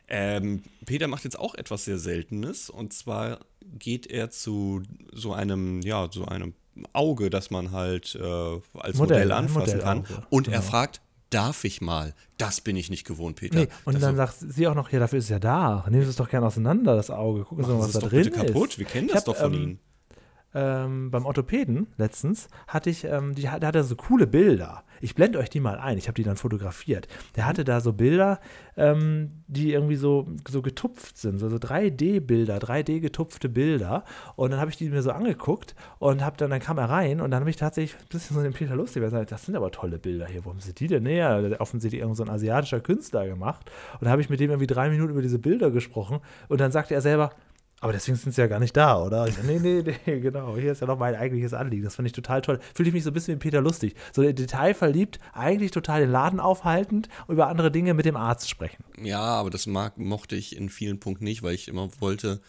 [0.06, 3.40] Ähm, Peter macht jetzt auch etwas sehr Seltenes und zwar
[3.78, 6.52] geht er zu so einem, ja, so einem
[6.92, 10.04] Auge, das man halt äh, als Modell, Modell, anfassen kann.
[10.30, 10.62] Und er genau.
[10.62, 12.14] fragt, darf ich mal?
[12.38, 13.58] Das bin ich nicht gewohnt, Peter.
[13.58, 15.84] Nee, und das dann so, sagt sie auch noch, ja, dafür ist es ja da.
[15.88, 17.44] Nehmen Sie es doch gerne auseinander, das Auge.
[17.44, 18.70] Gucken Sie mal, das was ist da doch drin bitte kaputt.
[18.70, 18.78] ist.
[18.78, 19.80] Wir kennen Ich das hab, doch von ähm, Ihnen.
[20.54, 24.84] Ähm, beim Orthopäden letztens hatte ich, ähm, die, der hatte so coole Bilder.
[25.00, 25.98] Ich blende euch die mal ein.
[25.98, 27.08] Ich habe die dann fotografiert.
[27.36, 28.40] Der hatte da so Bilder,
[28.76, 34.04] ähm, die irgendwie so, so getupft sind, so, so 3D-Bilder, 3D-getupfte Bilder.
[34.36, 37.20] Und dann habe ich die mir so angeguckt und habe dann, dann kam er rein
[37.20, 39.70] und dann habe ich tatsächlich ein bisschen so den Peter lustig gesagt, das sind aber
[39.70, 40.44] tolle Bilder hier.
[40.44, 41.56] Warum sind die denn näher?
[41.58, 43.70] Offensichtlich irgend so ein asiatischer Künstler gemacht.
[44.00, 46.72] Und da habe ich mit dem irgendwie drei Minuten über diese Bilder gesprochen und dann
[46.72, 47.30] sagte er selber,
[47.84, 49.28] aber deswegen sind sie ja gar nicht da, oder?
[49.28, 50.56] Ich, nee, nee, nee, genau.
[50.56, 51.84] Hier ist ja noch mein eigentliches Anliegen.
[51.84, 52.58] Das fand ich total toll.
[52.74, 53.94] Fühle ich mich so ein bisschen wie Peter Lustig.
[54.14, 58.82] So detailverliebt, eigentlich total den Laden aufhaltend und über andere Dinge mit dem Arzt sprechen.
[59.02, 62.40] Ja, aber das mag, mochte ich in vielen Punkten nicht, weil ich immer wollte,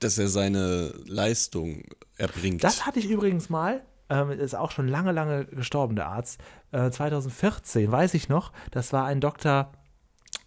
[0.00, 1.84] dass er seine Leistung
[2.18, 2.62] erbringt.
[2.62, 3.80] Das hatte ich übrigens mal.
[4.10, 6.38] Ähm, ist auch schon lange, lange gestorben, der Arzt.
[6.72, 8.52] Äh, 2014, weiß ich noch.
[8.70, 9.72] Das war ein Doktor,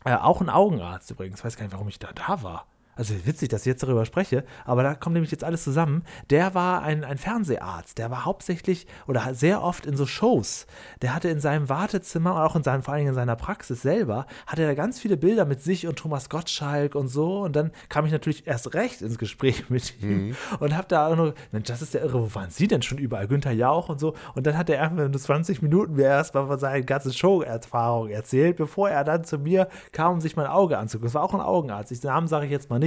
[0.04, 1.44] äh, auch ein Augenarzt übrigens.
[1.44, 2.68] Weiß gar nicht, warum ich da da war.
[2.96, 6.04] Also witzig, dass ich jetzt darüber spreche, aber da kommt nämlich jetzt alles zusammen.
[6.30, 10.66] Der war ein, ein Fernseharzt, der war hauptsächlich oder sehr oft in so Shows.
[11.02, 14.26] Der hatte in seinem Wartezimmer und auch in seinem, vor allem in seiner Praxis selber,
[14.48, 17.42] hatte er ganz viele Bilder mit sich und Thomas Gottschalk und so.
[17.42, 21.16] Und dann kam ich natürlich erst recht ins Gespräch mit ihm und habe da auch
[21.16, 23.28] noch, Mensch, das ist ja irre, wo waren Sie denn schon überall?
[23.28, 24.16] Günther Jauch und so.
[24.36, 28.56] Und dann hat er einfach nur 20 Minuten mir erstmal von seinen ganzen Show-Erfahrungen erzählt,
[28.56, 31.08] bevor er dann zu mir kam, um sich mein Auge anzugucken.
[31.08, 31.92] Das war auch ein Augenarzt.
[31.92, 32.85] Den Namen sage ich jetzt mal nicht,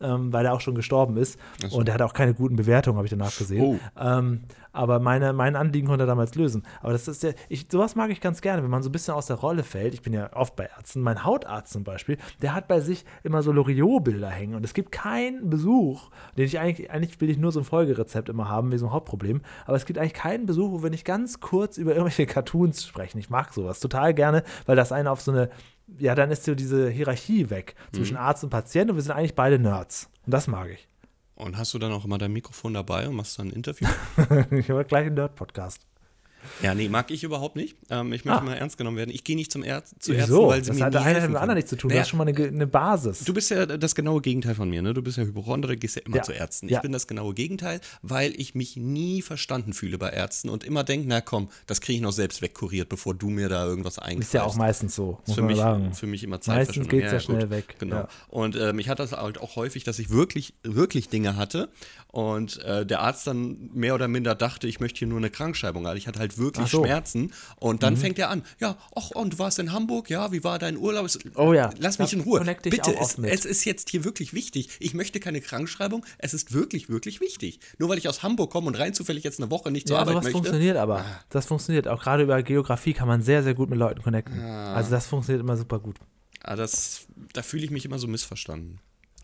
[0.00, 1.38] ähm, weil er auch schon gestorben ist.
[1.70, 3.62] Und er hat auch keine guten Bewertungen, habe ich danach gesehen.
[3.62, 3.78] Oh.
[4.00, 6.62] Ähm, aber meine, mein Anliegen konnte er damals lösen.
[6.80, 9.14] Aber das ist ja, ich, sowas mag ich ganz gerne, wenn man so ein bisschen
[9.14, 9.94] aus der Rolle fällt.
[9.94, 11.00] Ich bin ja oft bei Ärzten.
[11.00, 14.54] Mein Hautarzt zum Beispiel, der hat bei sich immer so Loriot-Bilder hängen.
[14.54, 18.28] Und es gibt keinen Besuch, den ich eigentlich, eigentlich will ich nur so ein Folgerezept
[18.28, 19.40] immer haben, wie so ein Hauptproblem.
[19.66, 23.18] Aber es gibt eigentlich keinen Besuch, wo wir nicht ganz kurz über irgendwelche Cartoons sprechen.
[23.18, 25.50] Ich mag sowas total gerne, weil das eine auf so eine
[25.98, 29.34] ja, dann ist so diese Hierarchie weg zwischen Arzt und Patient und wir sind eigentlich
[29.34, 30.08] beide Nerds.
[30.24, 30.89] Und das mag ich.
[31.40, 33.88] Und hast du dann auch immer dein Mikrofon dabei und machst dann ein Interview?
[34.50, 35.89] ich habe gleich einen Nerd-Podcast.
[36.62, 37.76] Ja, nee, mag ich überhaupt nicht.
[37.90, 38.44] Ähm, ich möchte Ah.
[38.44, 39.10] mal ernst genommen werden.
[39.10, 41.16] Ich gehe nicht zum Ärz zu Ärzten, weil sie das mir hat der eine mit
[41.22, 41.88] helfen dem anderen nichts zu tun.
[41.88, 43.24] Naja, Du hast schon mal eine, eine Basis.
[43.24, 44.94] Du bist ja das genaue Gegenteil von mir, ne?
[44.94, 46.22] Du bist ja Hypochonder, gehst ja immer Ja.
[46.22, 46.68] zu Ärzten.
[46.68, 46.78] Ja.
[46.78, 50.84] Ich bin das genaue Gegenteil, weil ich mich nie verstanden fühle bei Ärzten und immer
[50.84, 54.28] denke, na komm, das kriege ich noch selbst wegkuriert, bevor du mir da irgendwas eingreifst.
[54.30, 55.94] ist ja auch meistens so, muss für man mich, sagen.
[55.94, 56.98] für mich immer Meistens Zeitverschwendung.
[57.00, 57.96] geht's ja schnell gut, weg, Genau.
[57.96, 58.08] ja.
[58.28, 61.68] Und ähm, ich hatte das halt auch häufig, dass ich wirklich, wirklich Dinge hatte
[62.12, 65.86] und äh, der Arzt dann mehr oder minder dachte, ich möchte hier nur eine Krankschreibung.
[65.86, 66.80] Also ich hatte halt halt wirklich so.
[66.80, 66.84] Mhm.
[66.86, 67.32] Schmerzen.
[67.56, 70.58] Und dann fängt er an, ja, ach, und du warst in Hamburg, ja, wie war
[70.58, 71.06] dein Urlaub?
[71.06, 72.40] Es- Oh ja, Lass mich in Ruhe.
[72.62, 74.70] Bitte, es, es ist jetzt hier wirklich wichtig.
[74.80, 77.60] Ich möchte keine Krankschreibung, es ist wirklich, wirklich wichtig.
[77.78, 80.02] Nur weil ich aus Hamburg komme und rein zufällig jetzt eine Woche nicht zur Ja,
[80.02, 80.30] Arbeit möchte.
[80.32, 81.04] funktioniert aber.
[81.28, 81.88] Das funktioniert.
[81.88, 84.40] Auch gerade über Geografie kann man sehr, sehr gut mit Leuten connecten.
[84.40, 85.96] Also das funktioniert immer super gut.
[86.42, 88.80] Ah, das, da fühle ich mich immer so missverstanden.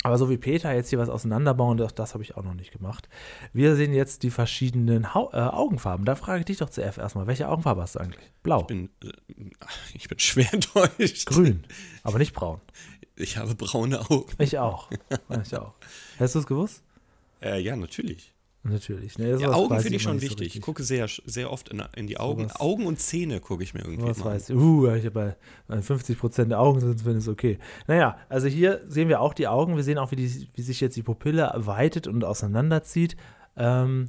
[0.07, 2.71] Aber so wie Peter jetzt hier was auseinanderbauen, das, das habe ich auch noch nicht
[2.71, 3.09] gemacht.
[3.53, 6.07] Wir sehen jetzt die verschiedenen Hau äh, Augenfarben.
[6.07, 8.31] Da frage ich dich doch zuerst erstmal, welche Augenfarbe hast du eigentlich?
[8.45, 9.09] Blau, Ich bin, äh,
[9.95, 11.27] ich bin schwer enttäuscht.
[11.27, 11.65] grün,
[12.05, 12.61] aber nicht braun.
[13.17, 14.33] Ich habe braune Augen.
[14.39, 14.89] Ich auch.
[15.43, 15.75] Ich auch.
[16.21, 16.85] Hast du es gewusst?
[17.43, 18.33] Äh, ja, natürlich.
[18.71, 19.19] Natürlich.
[19.19, 20.41] Nee, Ja, Augen finde ich schon so wichtig.
[20.41, 20.57] richtig.
[20.57, 22.43] ich gucke sehr, sehr oft in, in die Augen.
[22.45, 24.25] Sowas- Augen und Zähne gucke ich mir irgendwie Was an.
[24.27, 24.57] weiß ich.
[24.57, 25.37] Uh, ich habe
[25.69, 27.59] bei 50 Prozent der Augen sind, es okay.
[27.87, 29.77] Naja, also hier sehen wir auch die Augen.
[29.77, 33.17] Wir sehen auch, wie, die, wie sich jetzt die Pupille weitet und auseinanderzieht.
[33.57, 34.09] Ähm,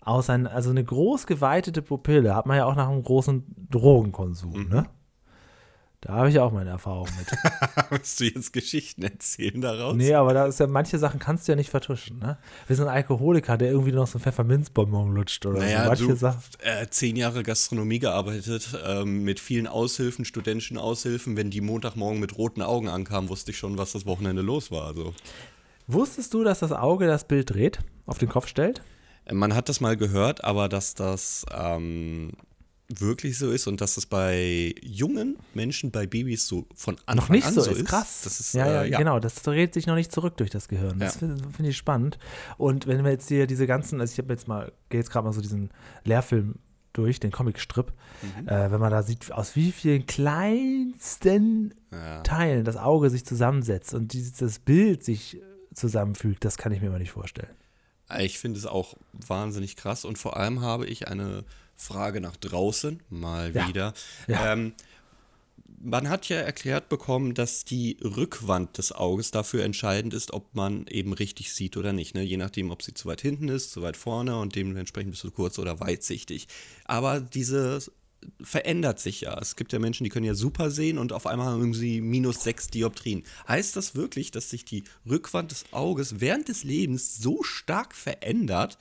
[0.00, 4.68] ausein- also eine groß geweitete Pupille hat man ja auch nach einem großen Drogenkonsum, Mhm.
[4.68, 4.86] ne?
[6.02, 7.26] Da habe ich auch meine Erfahrung mit.
[7.90, 9.96] Willst du jetzt Geschichten erzählen daraus?
[9.96, 12.38] nee, aber da ist ja, manche Sachen kannst du ja nicht vertuschen, ne?
[12.66, 15.88] Wir sind ein Alkoholiker, der irgendwie noch so ein Pfefferminzbonbon lutscht oder Naja, so.
[15.88, 16.40] Manche du, Sachen.
[16.60, 21.36] äh, zehn Jahre Gastronomie gearbeitet, ähm, mit vielen Aushilfen, studentischen Aushilfen.
[21.36, 24.86] Wenn die Montagmorgen mit roten Augen ankamen, wusste ich schon, was das Wochenende los war.
[24.86, 25.14] Also,
[25.88, 28.82] Wusstest du, dass das Auge das Bild dreht, auf den Kopf stellt?
[29.24, 32.32] äh, man hat das mal gehört, aber dass das ähm,
[32.88, 37.28] wirklich so ist und dass das bei jungen Menschen, bei Babys so von Anfang noch
[37.30, 38.20] nicht an so, so ist, krass.
[38.24, 38.98] Das ist, ja, ja, äh, ja.
[38.98, 39.18] genau.
[39.18, 40.98] Das dreht sich noch nicht zurück durch das Gehirn.
[40.98, 41.18] Das Ja.
[41.20, 42.18] finde find ich spannend.
[42.58, 45.24] Und wenn wir jetzt hier diese ganzen, also ich habe jetzt mal, gehe jetzt gerade
[45.26, 45.70] mal so diesen
[46.04, 46.56] Lehrfilm
[46.92, 48.48] durch, den Comicstrip, Mhm.
[48.48, 52.22] äh, wenn man da sieht, aus wie vielen kleinsten Ja.
[52.22, 55.40] Teilen das Auge sich zusammensetzt und dieses das Bild sich
[55.74, 57.50] zusammenfügt, das kann ich mir mal nicht vorstellen.
[58.20, 63.02] Ich finde es auch wahnsinnig krass und vor allem habe ich eine Frage nach draußen,
[63.10, 63.68] mal Ja.
[63.68, 63.94] wieder.
[64.28, 64.52] Ja.
[64.52, 64.72] Ähm,
[65.78, 70.86] man hat ja erklärt bekommen, dass die Rückwand des Auges dafür entscheidend ist, ob man
[70.86, 72.14] eben richtig sieht oder nicht.
[72.14, 72.22] Ne?
[72.22, 75.30] Je nachdem, ob sie zu weit hinten ist, zu weit vorne und dementsprechend bist du
[75.30, 76.48] kurz oder weitsichtig.
[76.86, 77.82] Aber diese
[78.40, 79.38] verändert sich ja.
[79.40, 82.42] Es gibt ja Menschen, die können ja super sehen und auf einmal haben sie minus
[82.42, 83.22] sechs Dioptrien.
[83.48, 88.78] Heißt das wirklich, dass sich die Rückwand des Auges während des Lebens so stark verändert,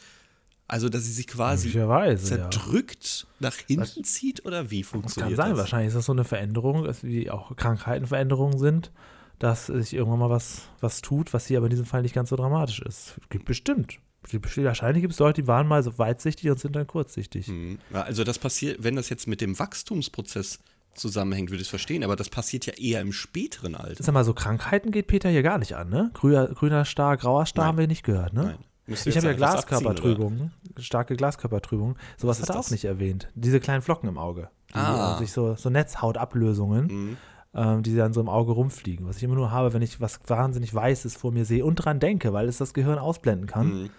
[0.68, 2.50] also dass sie sich quasi Möglicherweise, ja.
[2.50, 5.60] zerdrückt nach hinten zieht oder wie Das funktioniert kann sein, das?
[5.60, 8.92] wahrscheinlich ist das so eine Veränderung, dass wie auch Krankheitenveränderungen sind,
[9.38, 12.30] dass sich irgendwann mal was, was tut, was hier aber in diesem Fall nicht ganz
[12.30, 13.16] so dramatisch ist.
[13.30, 14.00] Gibt bestimmt.
[14.32, 17.48] Wahrscheinlich gibt es Leute, die waren mal so weitsichtig und sind dann kurzsichtig.
[17.48, 17.80] Mhm.
[17.94, 20.60] Also das passiert, wenn das jetzt mit dem Wachstumsprozess
[20.94, 24.02] zusammenhängt, würde ich es verstehen, aber das passiert ja eher im späteren Alter.
[24.04, 26.10] Sag mal, so Krankheiten geht Peter hier gar nicht an, ne?
[26.14, 27.68] Grüner, grüner Star, grauer Star Nein.
[27.70, 28.44] haben wir nicht gehört, ne?
[28.44, 28.58] Nein.
[28.88, 29.34] Ich habe ja?
[29.34, 31.98] Glaskörpertrübung, starke Glaskörpertrübung.
[32.18, 32.72] Sowas Was hat ist er auch das?
[32.72, 33.28] nicht erwähnt.
[33.34, 34.50] Diese kleinen Flocken im Auge.
[34.70, 35.16] Die Ah.
[35.16, 37.18] äh, sich so, so Netzhautablösungen, Mhm.
[37.56, 39.08] ähm, die dann so im Auge rumfliegen.
[39.08, 42.00] Was ich immer nur habe, wenn ich was wahnsinnig Weißes vor mir sehe und dran
[42.00, 43.68] denke, weil es das Gehirn ausblenden kann.
[43.84, 43.90] Mhm.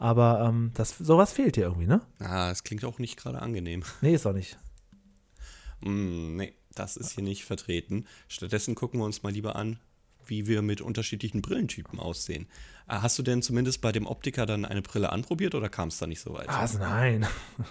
[0.00, 2.00] Aber ähm, das, sowas fehlt hier irgendwie, ne?
[2.18, 3.84] Ah, es klingt auch nicht gerade angenehm.
[4.00, 4.58] Nee, ist doch nicht.
[5.80, 8.06] Mm, nee, das ist hier nicht vertreten.
[8.28, 9.78] Stattdessen gucken wir uns mal lieber an,
[10.26, 12.46] wie wir mit unterschiedlichen Brillentypen aussehen.
[12.86, 15.98] Ah, Hast du denn zumindest bei dem Optiker dann eine Brille anprobiert oder kam es
[15.98, 16.48] da nicht so weit?
[16.48, 16.78] Was?
[16.78, 17.26] Nein.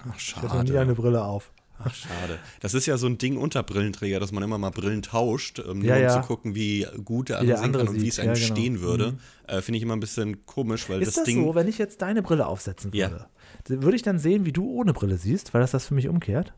[0.09, 0.81] Ach, Ich hatte noch nie schade.
[0.81, 1.51] eine Brille auf.
[1.81, 2.39] Ach, schade.
[2.59, 5.79] Das ist ja so ein Ding unter Brillenträger, dass man immer mal Brillen tauscht, ähm,
[5.79, 6.21] nur Ja, um ja.
[6.21, 8.55] zu gucken, wie gut der andere der andere kann und wie es einem Ja, genau.
[8.55, 9.17] stehen würde.
[9.47, 11.43] Äh, Finde ich immer ein bisschen komisch, weil Ist das, das Ding.
[11.43, 13.27] so, wenn ich jetzt deine Brille aufsetzen würde?
[13.67, 16.53] Würde ich dann sehen, wie du ohne Brille siehst, weil das das für mich umkehrt?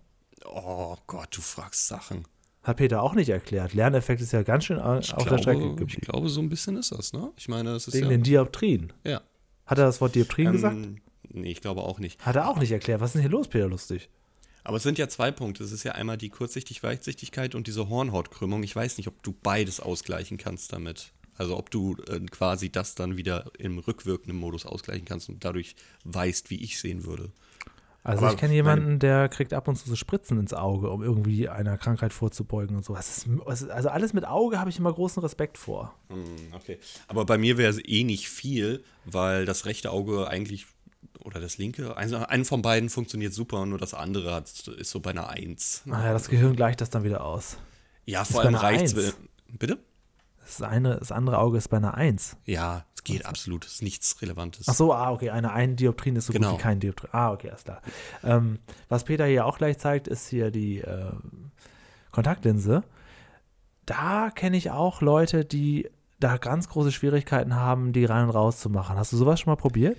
[0.45, 2.25] Oh Gott, du fragst Sachen.
[2.63, 3.73] Hat Peter auch nicht erklärt.
[3.73, 6.01] Lerneffekt ist ja ganz schön Ich auf der Strecke glaube, ich geblieben.
[6.01, 7.31] glaube, so ein bisschen ist das, ne?
[7.37, 8.09] Ich meine, es ist Wegen ja.
[8.11, 8.93] den Dioptrien.
[9.03, 9.21] ja.
[9.65, 10.75] Hat er das Wort Dioptrien gesagt?
[10.75, 10.97] Ähm,
[11.29, 12.19] nee, ich glaube auch nicht.
[12.25, 12.99] Hat er auch nicht erklärt.
[12.99, 14.09] Was ist denn hier los, Peter Lustig?
[14.63, 15.63] Aber es sind ja zwei Punkte.
[15.63, 18.63] Es ist ja einmal die Kurzsichtig-Weitsichtigkeit und diese Hornhautkrümmung.
[18.63, 21.11] Ich weiß nicht, ob du beides ausgleichen kannst damit.
[21.37, 25.75] Also ob du äh, quasi das dann wieder im rückwirkenden Modus ausgleichen kannst und dadurch
[26.03, 27.31] weißt, wie ich sehen würde.
[28.03, 31.03] Also Aber ich kenne jemanden, der kriegt ab und zu so Spritzen ins Auge, um
[31.03, 32.95] irgendwie einer Krankheit vorzubeugen und so.
[32.95, 35.93] Ist, also alles mit Auge habe ich immer großen Respekt vor.
[36.09, 36.79] Hm, okay.
[37.07, 40.65] Aber bei mir wäre es eh nicht viel, weil das rechte Auge eigentlich
[41.23, 44.99] oder das linke, also einen von beiden funktioniert super, nur das andere hat, ist so
[44.99, 45.81] bei einer Eins.
[45.85, 47.57] Naja, das Gehirn gleicht das dann wieder aus.
[48.05, 49.15] Ja, vor allem reicht Eins.
[49.47, 49.77] Bitte?
[50.43, 52.37] Das, eine, das andere Auge ist bei einer 1.
[52.45, 53.65] Ja, es geht absolut.
[53.65, 54.67] Es ist nichts Relevantes.
[54.67, 56.51] Ach so, ah, okay, eine 1 Dioptrin ist so Genau.
[56.51, 57.09] gut wie kein Dioptrin.
[57.13, 57.81] Ah, okay, alles klar.
[58.23, 58.59] Ähm,
[58.89, 61.11] was Peter hier auch gleich zeigt, ist hier die äh,
[62.11, 62.83] Kontaktlinse.
[63.85, 68.59] Da kenne ich auch Leute, die da ganz große Schwierigkeiten haben, die rein und raus
[68.59, 68.97] zu machen.
[68.97, 69.97] Hast du sowas schon mal probiert?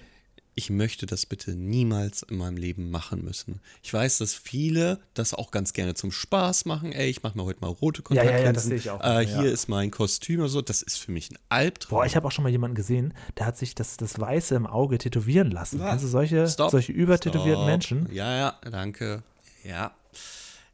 [0.55, 3.61] Ich möchte das bitte niemals in meinem Leben machen müssen.
[3.83, 6.93] Ich weiß, dass viele das auch ganz gerne zum Spaß machen.
[6.93, 8.45] Ey, ich mache mir heute mal rote Ja, ja, Kontaktlinsen.
[8.47, 9.01] ja, das sehe ich auch.
[9.03, 9.41] Äh, Ja.
[9.41, 10.61] hier ist mein Kostüm oder so.
[10.61, 11.99] Das ist für mich ein Albtraum.
[12.01, 14.67] Boah, ich habe auch schon mal jemanden gesehen, der hat sich das, das Weiße im
[14.67, 15.79] Auge tätowieren lassen.
[15.79, 17.67] Du solche, solche übertätowierten Stopp.
[17.67, 18.09] Menschen?
[18.12, 19.23] Ja, ja, danke.
[19.65, 19.93] Ja.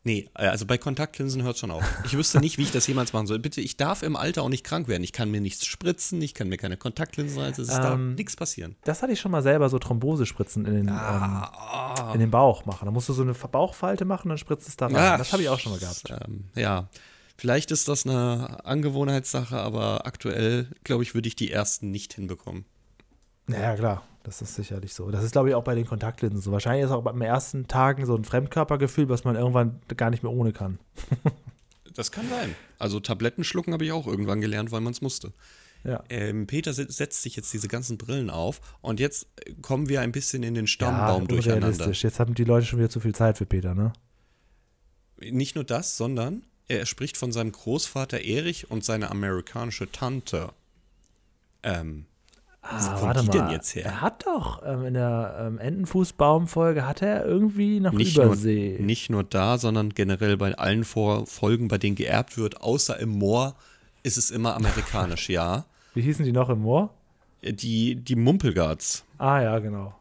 [0.04, 1.84] Nee, äh, also bei Kontaktlinsen hört schon auf.
[2.04, 3.38] Ich wüsste nicht, wie ich das jemals machen soll.
[3.38, 5.02] Bitte, ich darf im Alter auch nicht krank werden.
[5.04, 7.74] Ich kann mir nichts spritzen, ich kann mir keine Kontaktlinsen reinsetzen.
[7.74, 8.76] Es darf Ähm, nichts passieren.
[8.84, 12.64] Das hatte ich schon mal selber so Thrombosespritzen in den, Ah, ähm, in den Bauch
[12.64, 12.86] machen.
[12.86, 14.96] Da musst du so eine Bauchfalte machen, dann spritzt es da rein.
[14.96, 16.04] Ah, das habe ich auch schon mal gehabt.
[16.24, 16.88] Ähm, ja,
[17.36, 22.64] vielleicht ist das eine Angewohnheitssache, aber aktuell, glaube ich, würde ich die ersten nicht hinbekommen.
[23.48, 24.02] Ja, klar.
[24.28, 25.10] Das ist sicherlich so.
[25.10, 26.52] Das ist, glaube ich, auch bei den Kontaktlinsen so.
[26.52, 30.32] Wahrscheinlich ist auch beim ersten Tagen so ein Fremdkörpergefühl, was man irgendwann gar nicht mehr
[30.32, 30.78] ohne kann.
[31.94, 32.54] Das kann sein.
[32.78, 35.32] Also Tabletten schlucken habe ich auch irgendwann gelernt, weil man es musste.
[35.82, 36.04] Ja.
[36.08, 39.26] Ähm, Peter se- setzt sich jetzt diese ganzen Brillen auf und jetzt
[39.62, 41.66] kommen wir ein bisschen in den ja, Stammbaum durcheinander.
[41.66, 42.04] unrealistisch.
[42.04, 43.92] Jetzt haben die Leute schon wieder zu viel Zeit für Peter, ne?
[45.18, 50.50] Nicht nur das, sondern er spricht von seinem Großvater Erich und seiner amerikanische Tante.
[51.64, 52.04] Ähm,
[52.62, 53.44] Ah, kommt warte die mal.
[53.46, 53.84] denn jetzt her?
[53.86, 58.78] Er hat doch ähm, in der ähm, Entenfußbaum-Folge hat er irgendwie noch nicht, nur, Übersee.
[58.80, 63.10] nicht nur da, sondern generell bei allen Vor Folgen, bei denen geerbt wird, außer im
[63.10, 63.54] Moor,
[64.02, 65.64] ist es immer amerikanisch, ja.
[65.94, 66.90] Wie hießen die noch im Moor?
[67.42, 69.04] Die, die Mumpelgards.
[69.18, 69.94] Ah ja, genau.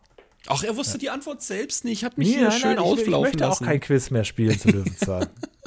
[0.48, 2.04] Ach, er wusste die Antwort selbst nicht.
[2.04, 3.66] Hat mich Nee, hier nein, schön nein, ich, ich möchte auch lassen.
[3.66, 5.28] kein Quiz mehr spielen zu Löwenzahn.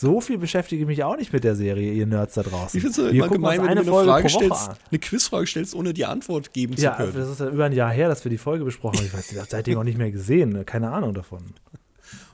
[0.00, 2.76] so viel beschäftige ich mich auch nicht mit der Serie, ihr Nerds da draußen.
[2.78, 5.92] ich finde es immer gemein, wenn eine du eine Frage stellst, eine Quizfrage stellst, ohne
[5.92, 7.14] die Antwort geben Ja, zu können.
[7.14, 9.06] das ist ja über ein Jahr her, dass wir die Folge besprochen haben.
[9.06, 10.50] Ich weiß nicht, seitdem auch nicht mehr gesehen.
[10.50, 10.64] ne?
[10.64, 11.54] Keine Ahnung davon.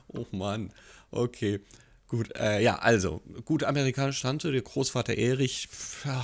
[0.07, 0.71] Oh Mann.
[1.11, 1.59] Okay.
[2.07, 5.67] Gut, äh, ja, also, gut, amerikanische Tante, der Großvater Erich,
[6.05, 6.23] ja,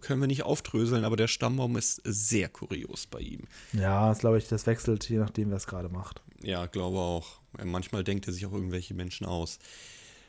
[0.00, 3.40] können wir nicht aufdröseln, aber der Stammbaum ist sehr kurios bei ihm.
[3.72, 6.22] Ja, das glaube ich, das wechselt, je nachdem, wer es gerade macht.
[6.42, 7.40] Ja, glaube auch.
[7.64, 9.58] Manchmal denkt er sich auch irgendwelche Menschen aus.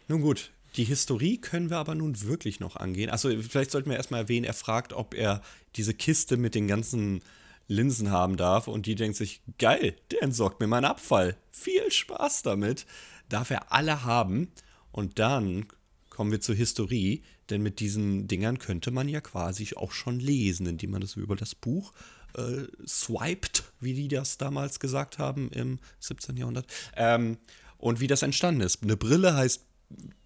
[0.08, 3.10] Nun gut, die Historie können wir aber nun wirklich noch angehen.
[3.10, 5.42] Also vielleicht sollten wir erstmal erwähnen, er fragt, ob er
[5.76, 7.22] diese Kiste mit den ganzen
[7.68, 11.36] Linsen haben darf und die denkt sich, geil, der entsorgt mir meinen Abfall.
[11.50, 12.86] Viel Spaß damit.
[13.30, 14.52] Darf er alle haben.
[14.92, 15.66] Und dann
[16.10, 20.68] kommen wir zur Historie, denn mit diesen Dingern könnte man ja quasi auch schon lesen,
[20.68, 21.92] indem man das über das Buch
[22.38, 26.38] äh, swiped, wie die das damals gesagt haben im 17.
[26.38, 26.68] Jahrhundert.
[26.96, 27.38] Ähm,
[27.78, 28.84] und wie das entstanden ist.
[28.84, 29.66] Eine Brille heißt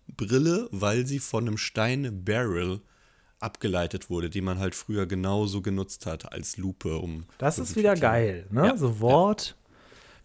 [0.08, 2.82] Brille, weil sie von einem Stein Barrel
[3.40, 7.26] abgeleitet wurde, die man halt früher genauso genutzt hat als Lupe, um.
[7.38, 8.68] Das ist wieder geil, ne?
[8.68, 9.56] Ja, so Wort,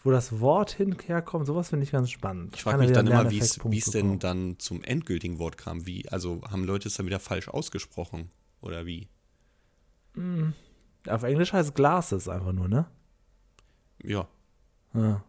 [0.03, 2.57] wo das Wort hinherkommt, sowas finde ich ganz spannend.
[2.57, 5.87] Ich frage mich dann immer, wie es denn dann zum endgültigen Wort kam.
[5.87, 8.31] Wie, also haben Leute es dann wieder falsch ausgesprochen?
[8.61, 9.09] Oder wie?
[11.09, 12.87] Auf Englisch heißt Glasses einfach nur, ne?
[14.03, 14.27] Ja.
[14.93, 15.25] Ja.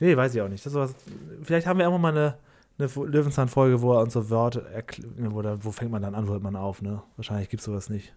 [0.00, 0.64] Nee, weiß ich auch nicht.
[0.64, 0.94] Das ist was,
[1.42, 2.38] vielleicht haben wir irgendwann mal eine,
[2.78, 6.32] eine Löwenzahn-Folge, wo er uns so Wörter erklärt, wo, wo fängt man dann an, wo
[6.32, 7.02] hört man auf, ne?
[7.16, 8.14] Wahrscheinlich gibt es sowas nicht.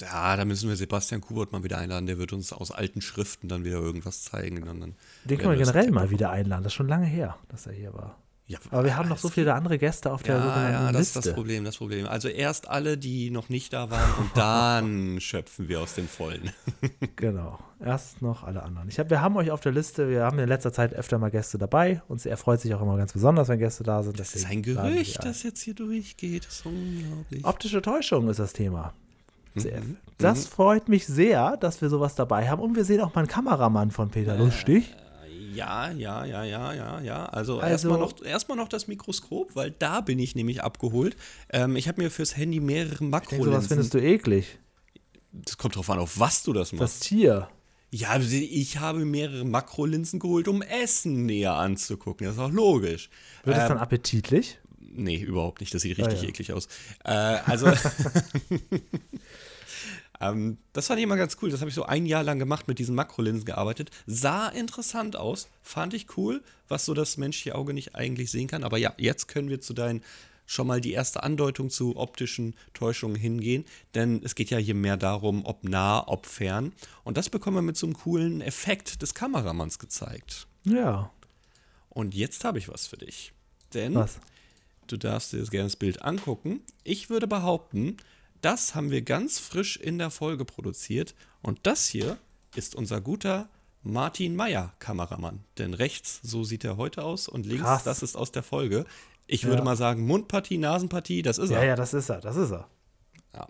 [0.00, 2.06] Ja, da müssen wir Sebastian Kubert mal wieder einladen.
[2.06, 4.62] Der wird uns aus alten Schriften dann wieder irgendwas zeigen.
[4.62, 6.64] Und dann Den können wir generell mal wieder einladen.
[6.64, 8.16] Das ist schon lange her, dass er hier war.
[8.46, 11.00] Ja, Aber wir haben noch so viele andere Gäste auf der Ja, sogenannten ja, das
[11.00, 11.28] ist Liste.
[11.30, 12.06] das Problem, das Problem.
[12.06, 16.50] Also erst alle, die noch nicht da waren und dann schöpfen wir aus dem Vollen.
[17.16, 17.58] Genau.
[17.82, 18.88] Erst noch alle anderen.
[18.88, 21.30] Ich hab, wir haben euch auf der Liste, wir haben in letzter Zeit öfter mal
[21.30, 24.18] Gäste dabei und er freut sich auch immer ganz besonders, wenn Gäste da sind.
[24.20, 26.44] Das ist ein Gerücht, das jetzt hier durchgeht.
[26.46, 27.44] Das ist unglaublich.
[27.44, 28.92] Optische Täuschung ist das Thema.
[29.54, 29.96] Mhm.
[30.18, 32.60] Das freut mich sehr, dass wir sowas dabei haben.
[32.60, 34.94] Und wir sehen auch mal einen Kameramann von Peter Lustig.
[35.54, 37.26] Ja, ja, ja, ja, ja, ja.
[37.26, 41.16] Also, Also- erstmal noch, erstmal noch das Mikroskop, weil da bin ich nämlich abgeholt.
[41.50, 43.68] Ähm, ich habe mir fürs Handy mehrere Ich denke, sowas Makrolinsen.
[43.68, 44.58] findest du eklig.
[45.32, 47.02] Das kommt drauf an, auf was du das Das machst.
[47.04, 47.48] Tier.
[47.90, 52.26] Ja, ich habe mehrere Makrolinsen geholt, um Essen näher anzugucken.
[52.26, 53.08] Das ist auch logisch.
[53.44, 54.58] Wird es Ähm, dann appetitlich?
[54.96, 55.72] Nee, überhaupt nicht.
[55.74, 56.28] Das sieht richtig Ah, ja.
[56.28, 56.66] eklig aus.
[57.04, 57.66] Äh, also,
[60.24, 61.50] ähm, das fand ich immer ganz cool.
[61.50, 63.90] Das habe ich so ein Jahr lang gemacht, mit diesen Makrolinsen gearbeitet.
[64.06, 68.64] Sah interessant aus, fand ich cool, was so das menschliche Auge nicht eigentlich sehen kann.
[68.64, 70.02] Aber ja, jetzt können wir zu deinen
[70.46, 74.98] schon mal die erste Andeutung zu optischen Täuschungen hingehen, denn es geht ja hier mehr
[74.98, 76.72] darum, ob nah, ob fern.
[77.02, 80.46] Und das bekommen wir mit so einem coolen Effekt des Kameramanns gezeigt.
[80.64, 81.10] Ja.
[81.88, 83.32] Und jetzt habe ich was für dich.
[83.72, 84.18] Denn Was?
[84.86, 86.60] Du darfst dir jetzt gerne das Bild angucken.
[86.82, 87.96] Ich würde behaupten,
[88.44, 91.14] das haben wir ganz frisch in der Folge produziert.
[91.42, 92.18] Und das hier
[92.54, 93.48] ist unser guter
[93.82, 95.44] Martin Meyer Kameramann.
[95.58, 97.28] Denn rechts, so sieht er heute aus.
[97.28, 97.84] Und links, Krass.
[97.84, 98.86] das ist aus der Folge.
[99.26, 99.64] Ich würde Ja.
[99.64, 101.64] mal sagen, Mundpartie, Nasenpartie, das ist Ja, er.
[101.66, 102.20] ja, das ist er.
[102.20, 102.68] Das ist er.
[103.34, 103.48] Ja.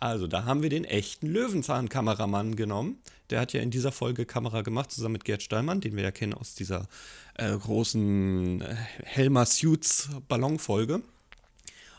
[0.00, 2.98] Also, da haben wir den echten Löwenzahn-Kameramann genommen.
[3.30, 6.10] Der hat ja in dieser Folge Kamera gemacht, zusammen mit Gerd Stallmann, den wir ja
[6.10, 6.88] kennen aus dieser
[7.34, 11.02] äh, großen äh, Helmer Suits Ballonfolge.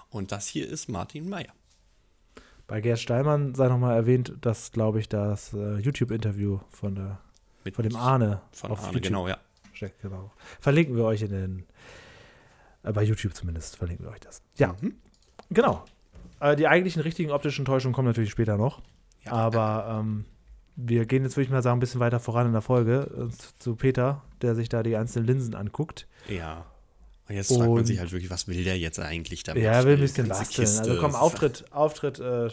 [0.10, 1.54] Und das hier ist Martin Meyer.
[2.67, 7.19] Bei Gerd Stallmann sei nochmal erwähnt, dass, glaube ich, das äh, YouTube-Interview von, der,
[7.63, 9.38] Mit von dem Arne Von auf Arne, YouTube genau, ja.
[9.73, 10.02] steckt.
[10.02, 10.32] Genau.
[10.62, 11.65] Verlinken wir euch in den,
[12.84, 14.41] äh, bei YouTube zumindest, verlinken wir euch das.
[14.56, 14.95] Ja, Mhm.
[15.49, 15.84] genau.
[16.39, 18.82] Äh, die eigentlichen richtigen optischen Täuschungen kommen natürlich später noch.
[19.26, 19.34] Ja.
[19.34, 20.26] Aber ähm,
[20.76, 23.60] wir gehen jetzt, würde ich mal sagen, ein bisschen weiter voran in der Folge äh,
[23.60, 26.08] zu Peter, der sich da die einzelnen Linsen anguckt.
[26.28, 26.65] Ja.
[27.34, 29.63] Und jetzt fragt man Und- sich halt wirklich, was will der jetzt eigentlich damit?
[29.63, 30.65] Ja, er will ein bisschen basteln.
[30.67, 32.50] Kiste, Also komm, Auftritt, Auftritt, äh,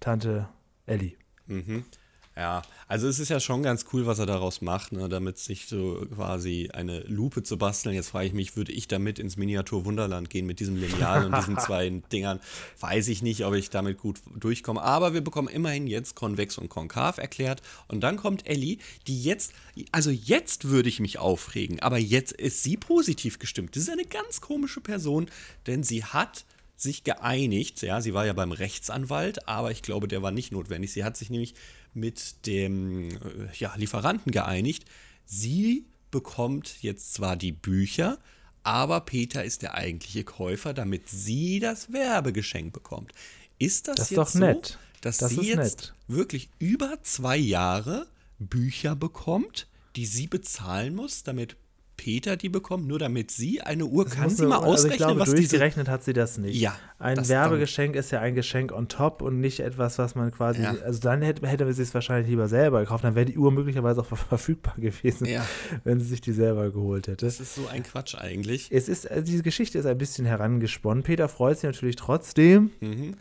[0.00, 0.48] Tante
[0.86, 1.12] Ellie.
[1.46, 1.84] Mhm.
[2.34, 5.66] Ja, also es ist ja schon ganz cool, was er daraus macht, ne, damit sich
[5.66, 7.94] so quasi eine Lupe zu basteln.
[7.94, 11.36] Jetzt frage ich mich, würde ich damit ins Miniatur Wunderland gehen mit diesem Lineal und
[11.36, 12.40] diesen zwei Dingern?
[12.80, 14.80] Weiß ich nicht, ob ich damit gut durchkomme.
[14.80, 17.60] Aber wir bekommen immerhin jetzt konvex und konkav erklärt.
[17.88, 19.52] Und dann kommt Ellie, die jetzt,
[19.90, 23.76] also jetzt würde ich mich aufregen, aber jetzt ist sie positiv gestimmt.
[23.76, 25.26] Das ist eine ganz komische Person,
[25.66, 26.46] denn sie hat
[26.82, 27.82] sich geeinigt.
[27.82, 30.92] Ja, sie war ja beim Rechtsanwalt, aber ich glaube, der war nicht notwendig.
[30.92, 31.54] Sie hat sich nämlich
[31.94, 33.16] mit dem äh,
[33.58, 34.84] ja, Lieferanten geeinigt.
[35.24, 38.18] Sie bekommt jetzt zwar die Bücher,
[38.64, 43.12] aber Peter ist der eigentliche Käufer, damit sie das Werbegeschenk bekommt.
[43.58, 44.78] Ist das, Das jetzt doch so, nett.
[45.00, 45.94] dass Das sie jetzt nett.
[46.08, 48.06] wirklich über zwei Jahre
[48.38, 49.66] Bücher bekommt,
[49.96, 51.56] die sie bezahlen muss, damit
[52.02, 54.96] Peter die bekommt, nur damit sie eine Uhr kann muss sie mal also ausrechnen, ich
[54.98, 56.60] glaube, was diese durchgerechnet hat sie das nicht.
[56.60, 60.32] Ja, Ein das Werbegeschenk ist ja ein Geschenk on top und nicht etwas, was man
[60.32, 60.62] quasi.
[60.62, 60.74] Ja.
[60.84, 63.04] Also dann hätte, hätte sie es wahrscheinlich lieber selber gekauft.
[63.04, 65.46] Dann wäre die Uhr möglicherweise auch ver- verfügbar gewesen, Ja.
[65.84, 67.24] wenn sie sich die selber geholt hätte.
[67.24, 68.68] Das ist so ein Quatsch eigentlich.
[68.72, 71.04] Es ist, also diese Geschichte ist ein bisschen herangesponnen.
[71.04, 72.70] Peter freut sich natürlich trotzdem.
[72.80, 73.14] Mhm.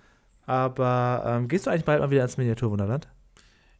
[0.47, 3.07] Aber ähm, gehst du eigentlich bald mal wieder ins Miniaturwunderland?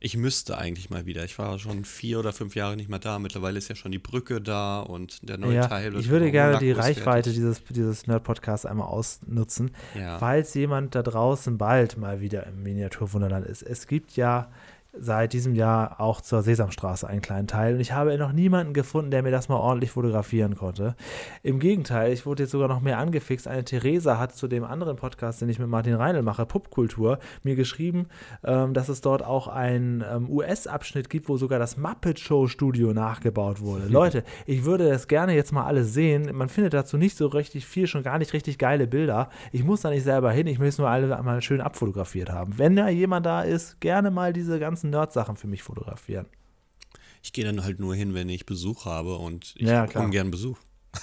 [0.04, 1.24] Ich müsste eigentlich mal wieder.
[1.26, 3.20] Ich war schon vier oder fünf Jahre nicht mehr da.
[3.20, 5.96] Mittlerweile ist ja schon die Brücke da und der neue Ja, Teil.
[5.96, 7.34] ich würde gerne die Reichweite fertig.
[7.36, 10.18] dieses, dieses Nerd-Podcasts einmal ausnutzen, Ja.
[10.18, 13.62] falls jemand da draußen bald mal wieder im Miniaturwunderland ist.
[13.62, 14.52] Es gibt ja
[14.94, 19.10] seit diesem Jahr auch zur Sesamstraße einen kleinen Teil und ich habe noch niemanden gefunden,
[19.10, 20.96] der mir das mal ordentlich fotografieren konnte.
[21.44, 23.48] Im Gegenteil, ich wurde jetzt sogar noch mehr angefixt.
[23.48, 27.56] Eine Theresa hat zu dem anderen Podcast, den ich mit Martin Reinl mache, Popkultur, mir
[27.56, 28.08] geschrieben,
[28.44, 32.94] ähm, dass es dort auch einen ähm, US-Abschnitt gibt, wo sogar das Muppet Show Studio
[32.94, 33.88] nachgebaut wurde.
[33.88, 36.36] Leute, ich würde das gerne jetzt mal alles sehen.
[36.36, 39.30] Man findet dazu nicht so richtig viel, schon gar nicht richtig geile Bilder.
[39.54, 42.58] Ich muss da nicht selber hin, ich möchte es nur alle mal schön abfotografiert haben.
[42.58, 46.26] Wenn da jemand da ist, gerne mal diese ganzen Nerd-Sachen für mich fotografieren.
[47.24, 50.06] Ich gehe dann halt nur hin, wenn ich Besuch habe und ich Ja, klar.
[50.06, 50.58] ungern Besuch.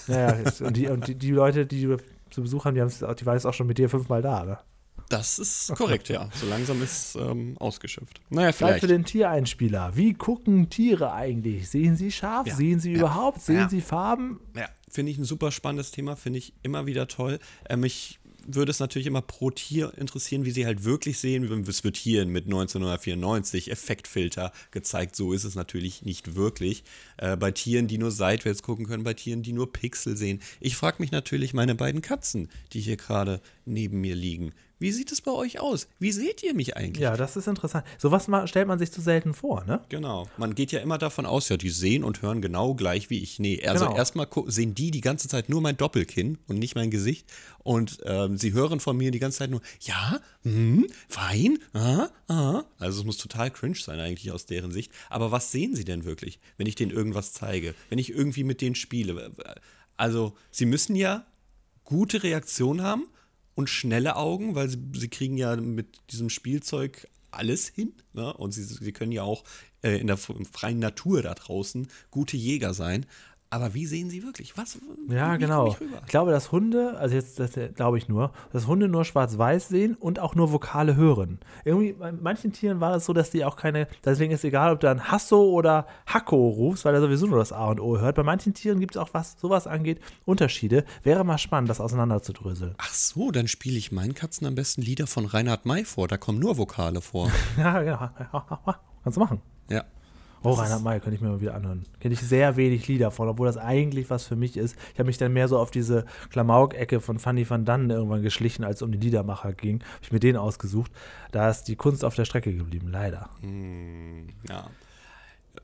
[0.07, 1.97] Ja, ja, und, die, und die, die Leute, die du
[2.31, 4.59] zu Besuch haben, die, die waren jetzt auch schon mit dir fünfmal da, ne?
[5.09, 6.29] Das ist korrekt, ja.
[6.35, 8.21] So langsam ist ähm, ausgeschöpft.
[8.29, 8.81] Naja, Zeit vielleicht.
[8.81, 9.97] für den Tiereinspieler.
[9.97, 11.71] Wie gucken Tiere eigentlich?
[11.71, 12.47] Sehen sie scharf?
[12.47, 13.41] Ja, Sehen sie ja, überhaupt?
[13.41, 13.69] Sehen ja.
[13.71, 14.39] sie Farben?
[14.55, 17.39] Ja, finde ich ein super spannendes Thema, finde ich immer wieder toll.
[17.65, 18.19] Äh, mich
[18.55, 21.45] würde es natürlich immer pro Tier interessieren, wie sie halt wirklich sehen.
[21.69, 25.17] Es wird hier mit 1994 Effektfilter gezeigt.
[25.17, 26.85] So ist es natürlich nicht wirklich.
[27.19, 30.41] Äh, bei Tieren, die nur seitwärts gucken können, bei Tieren, die nur Pixel sehen.
[30.61, 34.53] Ich frage mich natürlich meine beiden Katzen, die hier gerade neben mir liegen.
[34.81, 35.89] Wie sieht es bei euch aus?
[35.99, 37.03] Wie seht ihr mich eigentlich?
[37.03, 37.85] Ja, das ist interessant.
[37.99, 39.81] Sowas stellt man sich zu selten vor, ne?
[39.89, 40.29] Genau.
[40.37, 43.39] Man geht ja immer davon aus, ja, die sehen und hören genau gleich wie ich.
[43.41, 43.97] Nee, also Genau.
[43.97, 47.27] erstmal sehen die die ganze Zeit nur mein Doppelkinn und nicht mein Gesicht.
[47.59, 52.63] Und ähm, sie hören von mir die ganze Zeit nur, ja, hm, Wein, ah, ah.
[52.79, 54.93] Also es muss total cringe sein eigentlich aus deren Sicht.
[55.11, 57.75] Aber was sehen sie denn wirklich, wenn ich denen irgendwas zeige?
[57.89, 59.33] Wenn ich irgendwie mit denen spiele?
[59.97, 61.27] Also sie müssen ja
[61.85, 63.09] gute Reaktion haben
[63.59, 67.93] und schnelle Augen, weil sie, sie kriegen ja mit diesem Spielzeug alles hin.
[68.13, 68.33] Ne?
[68.33, 69.43] Und sie, sie können ja auch
[69.83, 73.05] äh, in der freien Natur da draußen gute Jäger sein.
[73.51, 74.59] Aber wie sehen sie wirklich?
[74.59, 74.79] Was?
[75.09, 75.69] Ja, genau.
[75.69, 75.77] ich?
[75.81, 79.95] Ich glaube, dass Hunde, also jetzt das glaube ich nur, dass Hunde nur schwarz-weiß sehen
[79.95, 81.39] und auch nur Vokale hören.
[81.65, 84.81] Irgendwie bei manchen Tieren war das so, dass die auch keine, deswegen ist egal, ob
[84.81, 88.17] du dann Hasso oder Hacko rufst, weil er sowieso nur das A und O hört.
[88.17, 90.85] Bei manchen Tieren gibt es auch, was sowas angeht, Unterschiede.
[91.03, 92.75] Wäre mal spannend, das auseinanderzudröseln.
[92.77, 96.07] Ach so, dann spiele ich meinen Katzen am besten Lieder von Reinhard May vor.
[96.07, 97.31] Da kommen nur Vokale vor.
[97.57, 98.11] Ja, genau.
[99.03, 99.41] Kannst du machen.
[99.71, 99.85] ja.
[100.43, 101.85] Oh, Reinhard May könnte ich mir mal wieder anhören.
[102.01, 104.77] Kenne ich sehr wenig Lieder von, obwohl das eigentlich was für mich ist.
[104.93, 108.65] Ich habe mich dann mehr so auf diese Klamauk-Ecke von Fanny van Dannen irgendwann geschlichen,
[108.65, 109.81] als es um die Liedermacher ging.
[109.81, 110.93] Habe ich mir den ausgesucht.
[111.33, 113.31] Da ist die Kunst auf der Strecke geblieben, leider.
[114.49, 114.71] Ja.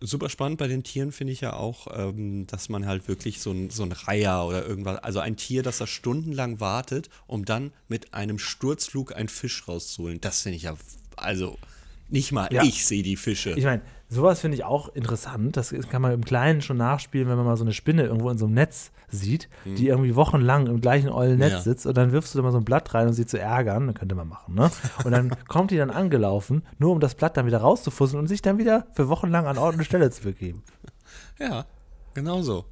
[0.01, 3.53] Super spannend bei den Tieren finde ich ja auch, ähm, dass man halt wirklich so
[3.53, 7.73] ein, so ein Reiher oder irgendwas, also ein Tier, das da stundenlang wartet, um dann
[7.87, 10.21] mit einem Sturzflug einen Fisch rauszuholen.
[10.21, 10.75] Das finde ich ja,
[11.17, 11.57] also
[12.09, 12.65] Nicht mal Ja.
[12.65, 13.53] ich sehe die Fische.
[13.53, 13.83] Ich meine,
[14.15, 15.57] sowas finde ich auch interessant.
[15.57, 18.39] Das kann man im Kleinen schon nachspielen, wenn man mal so eine Spinne irgendwo in
[18.39, 21.61] so einem Netz sieht, die irgendwie wochenlang im gleichen ollen Netz Ja.
[21.61, 23.87] sitzt und dann wirfst du da mal so ein Blatt rein, um sie zu ärgern.
[23.89, 24.71] Das könnte man machen, ne?
[25.05, 28.43] Und dann kommt die dann angelaufen, nur um das Blatt dann wieder rauszufusseln und sich
[28.43, 30.63] dann wieder für wochenlang an Ort und Stelle zu begeben.
[31.39, 31.65] Ja,
[32.15, 32.65] genau so.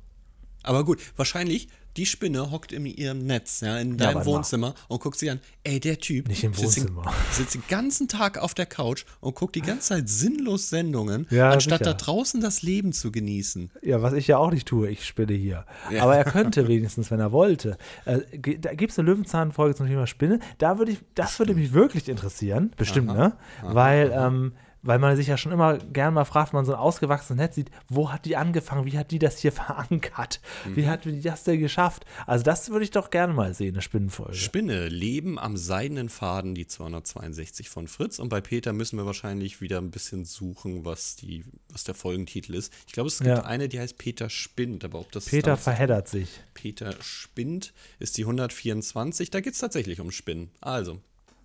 [0.63, 5.03] Aber gut, wahrscheinlich, die Spinne hockt in ihrem Netz, ja, in deinem aber Wohnzimmer und
[5.03, 7.03] guckt sich an, ey, der Typ Nicht im sitzt, Wohnzimmer.
[7.03, 11.27] Den, sitzt den ganzen Tag auf der Couch und guckt die ganze Zeit sinnlos Sendungen,
[11.29, 11.93] Ja, anstatt sicher.
[11.93, 13.71] da draußen das Leben zu genießen.
[13.83, 15.67] Ja, was ich ja auch nicht tue, ich spinne hier.
[15.91, 16.05] Ja.
[16.05, 17.77] Aber er könnte wenigstens, wenn er wollte.
[18.07, 18.21] Äh,
[18.59, 20.41] da gibt es eine Löwenzahn-Folge zum Thema Spinne.
[20.57, 23.35] Da würde ich, das würde mich wirklich interessieren, bestimmt, ne?
[23.63, 24.53] weil, ähm,
[24.83, 27.55] weil man sich ja schon immer gern mal fragt, wenn man so ein ausgewachsenes Netz
[27.55, 30.41] sieht, wo hat die angefangen, wie hat die das hier verankert?
[30.75, 32.05] Wie hat die das denn geschafft?
[32.27, 34.35] Also das würde ich doch gerne mal sehen, eine Spinnenfolge.
[34.35, 38.19] Spinne leben am seidenen Faden, die 262 von Fritz.
[38.19, 42.55] Und bei Peter müssen wir wahrscheinlich wieder ein bisschen suchen, was, die, was der Folgentitel
[42.55, 42.73] ist.
[42.87, 43.45] Ich glaube, es gibt Ja.
[43.45, 46.41] eine, die heißt Peter spinnt, aber ob das Peter verheddert sich.
[46.55, 49.31] Peter spinnt ist die 124.
[49.31, 50.51] Da geht es tatsächlich um Spinnen.
[50.61, 51.01] Also,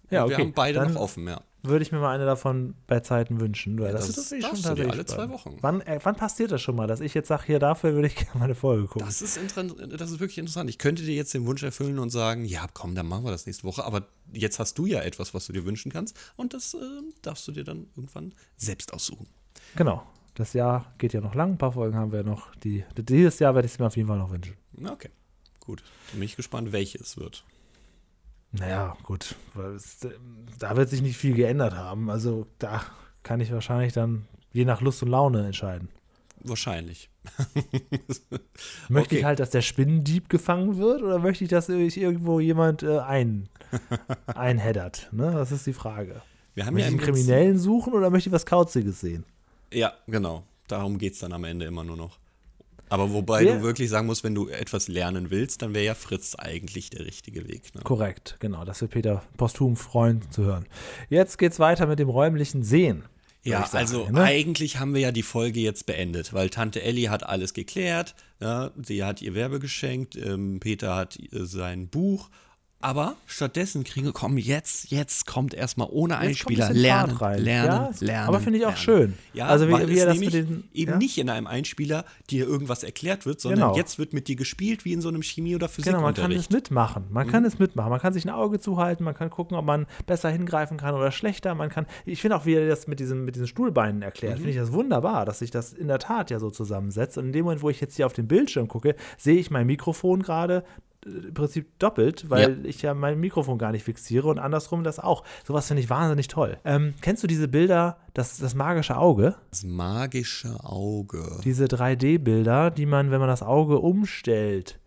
[0.09, 0.43] Ja, wir okay.
[0.43, 1.41] haben beide Dann- noch offen, ja.
[1.63, 3.77] Würde ich mir mal eine davon bei Zeiten wünschen.
[3.79, 5.27] Weil das, das ist darfst schon du dir alle zwei.
[5.27, 5.57] Wochen.
[5.59, 8.15] Wann, äh, wann passiert das schon mal, dass ich jetzt sage, hier dafür würde ich
[8.15, 9.05] gerne mal eine Folge gucken?
[9.05, 10.69] Das ist, das ist wirklich interessant.
[10.69, 13.47] Ich könnte dir jetzt den Wunsch erfüllen und sagen, ja, komm, dann machen wir das
[13.47, 13.83] nächste Woche.
[13.83, 16.15] Aber jetzt hast du ja etwas, was du dir wünschen kannst.
[16.37, 16.77] Und das äh,
[17.21, 19.27] darfst du dir dann irgendwann selbst aussuchen.
[19.75, 20.03] Genau.
[20.35, 21.53] Das Jahr geht ja noch lang.
[21.53, 22.55] Ein paar Folgen haben wir noch.
[22.57, 24.55] Die, dieses Jahr werde ich es mir auf jeden Fall noch wünschen.
[24.85, 25.09] Okay.
[25.59, 25.83] Gut.
[26.11, 27.43] Dann bin ich gespannt, welche es wird.
[28.59, 29.35] Naja, gut.
[29.75, 30.11] es, äh,
[30.59, 32.09] Da wird sich nicht viel geändert haben.
[32.09, 32.81] Also da
[33.23, 35.89] kann ich wahrscheinlich dann je nach Lust und Laune entscheiden.
[36.43, 37.09] Wahrscheinlich.
[38.89, 39.17] Möchte Okay.
[39.19, 42.99] ich halt, dass der Spinnendieb gefangen wird oder möchte ich, dass sich irgendwo jemand äh,
[42.99, 43.49] ein,
[44.27, 45.09] einheddert?
[45.11, 45.31] Ne?
[45.33, 46.21] Das ist die Frage.
[46.53, 49.25] Wir haben Möchte ja ich einen Kriminellen suchen oder möchte ich was Kauziges sehen?
[49.73, 50.43] Ja, genau.
[50.67, 52.17] Darum geht es dann am Ende immer nur noch.
[52.89, 55.95] Aber wobei Wer- du wirklich sagen musst, wenn du etwas lernen willst, dann wäre ja
[55.95, 57.75] Fritz eigentlich der richtige Weg.
[57.75, 57.81] Ne?
[57.83, 58.63] Korrekt, genau.
[58.65, 60.65] Das wird Peter posthum freuen zu hören.
[61.09, 63.03] Jetzt geht's weiter mit dem räumlichen Sehen.
[63.43, 64.21] Ja, sagen, also ne?
[64.23, 68.15] eigentlich haben wir ja die Folge jetzt beendet, weil Tante Elli hat alles geklärt.
[68.41, 72.29] Ja, sie hat ihr Werbe geschenkt, ähm, Peter hat äh, sein Buch.
[72.79, 78.27] Aber stattdessen kriegen wir, komm, jetzt, jetzt kommt erstmal ohne Einspieler lernen, lernen, Ja, lernen.
[78.27, 78.83] aber finde ich auch lernen.
[78.83, 79.13] schön.
[79.33, 80.97] Ja, Also wie- wie er das mit den- eben ja.
[80.97, 83.75] nicht in einem Einspieler dir irgendwas erklärt wird, sondern Genau.
[83.75, 86.51] jetzt wird mit dir gespielt wie in so einem Chemie- oder Genau, man kann es
[86.51, 87.05] mitmachen.
[87.09, 87.89] Man kann es mitmachen.
[87.89, 91.11] Man kann sich ein Auge zuhalten, man kann gucken, ob man besser hingreifen kann oder
[91.11, 91.55] schlechter.
[91.55, 94.51] Man kann, ich finde auch, wie er das mit, diesem, mit diesen Stuhlbeinen erklärt, finde
[94.51, 97.17] ich das wunderbar, dass sich das in der Tat ja so zusammensetzt.
[97.17, 99.65] Und in dem Moment, wo ich jetzt hier auf den Bildschirm gucke, sehe ich mein
[99.65, 100.63] Mikrofon gerade
[101.07, 105.23] im Prinzip doppelt, weil ich ja mein Mikrofon gar nicht fixiere und andersrum das auch.
[105.45, 106.57] Sowas finde ich wahnsinnig toll.
[106.65, 109.35] Ähm, kennst du diese Bilder, das, das magische Auge?
[109.49, 111.39] Das magische Auge.
[111.43, 114.79] diese 3D-Bilder, die man, wenn man das Auge umstellt,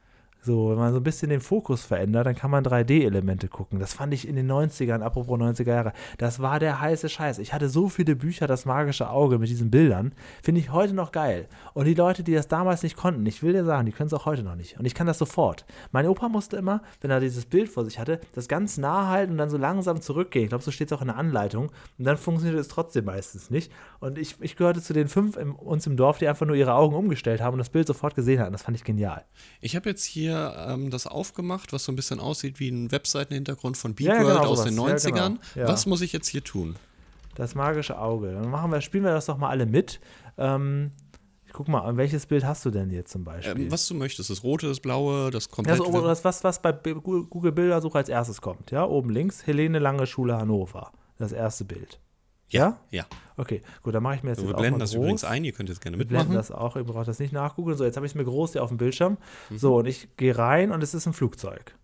[0.43, 3.78] so, wenn man so ein bisschen den Fokus verändert, dann kann man 3D-Elemente gucken.
[3.78, 7.38] Das fand ich in den 90ern, apropos 90er Jahre, das war der heiße Scheiß.
[7.38, 10.12] Ich hatte so viele Bücher, das magische Auge mit diesen Bildern,
[10.43, 11.47] finde ich heute noch geil.
[11.74, 14.14] Und die Leute, die das damals nicht konnten, ich will dir sagen, die können es
[14.14, 14.78] auch heute noch nicht.
[14.78, 15.66] Und ich kann das sofort.
[15.93, 19.32] Mein Opa musste immer, wenn er dieses Bild vor sich hatte, das ganz nah halten
[19.32, 20.45] und dann so langsam zurückgehen.
[20.45, 21.70] Ich glaube, so steht es auch in der Anleitung.
[21.99, 23.70] Und dann funktioniert es trotzdem meistens nicht.
[23.99, 26.74] Und ich, ich gehörte zu den fünf im, uns im Dorf, die einfach nur ihre
[26.74, 28.53] Augen umgestellt haben und das Bild sofort gesehen hatten.
[28.53, 29.24] Das fand ich genial.
[29.61, 33.76] Ich habe jetzt hier ähm, das aufgemacht, was so ein bisschen aussieht wie ein Webseitenhintergrund
[33.76, 35.05] von Ja, BeatWorld genau, aus den sowas.
[35.05, 35.26] Ja, 90ern.
[35.28, 35.41] genau.
[35.55, 35.68] Ja.
[35.68, 36.76] Was muss ich jetzt hier tun?
[37.35, 38.33] Das magische Auge.
[38.33, 40.01] Dann machen wir, spielen wir das doch mal alle mit.
[40.37, 40.91] Ähm,
[41.47, 43.64] ich guck mal, an welches Bild hast du denn jetzt zum Beispiel?
[43.64, 44.31] Ähm, was du möchtest.
[44.31, 45.78] Das rote, das blaue, das Ja, komplette.
[45.85, 50.07] so, das, was, was bei Google Bildersuche als erstes kommt, ja, oben links, Helene Lange
[50.07, 51.99] Schule Hannover, das erste Bild.
[52.53, 52.78] Ja?
[52.90, 53.07] ja.
[53.36, 54.96] Okay, gut, dann mache ich mir jetzt, So, wir jetzt auch blenden das groß.
[54.98, 55.44] übrigens ein.
[55.44, 56.48] Ihr könnt jetzt gerne Wir blenden mitmachen.
[56.48, 57.76] das auch, ihr braucht das nicht nachgoogeln.
[57.78, 59.16] So, jetzt habe ich es mir groß hier auf dem Bildschirm.
[59.48, 59.59] Mhm.
[59.59, 61.74] So, und ich gehe rein und es ist ein Flugzeug.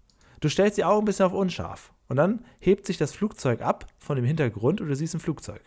[0.41, 1.93] Du stellst die Augen ein bisschen auf unscharf.
[2.09, 5.63] Und dann hebt sich das Flugzeug ab von dem Hintergrund und du siehst ein Flugzeug.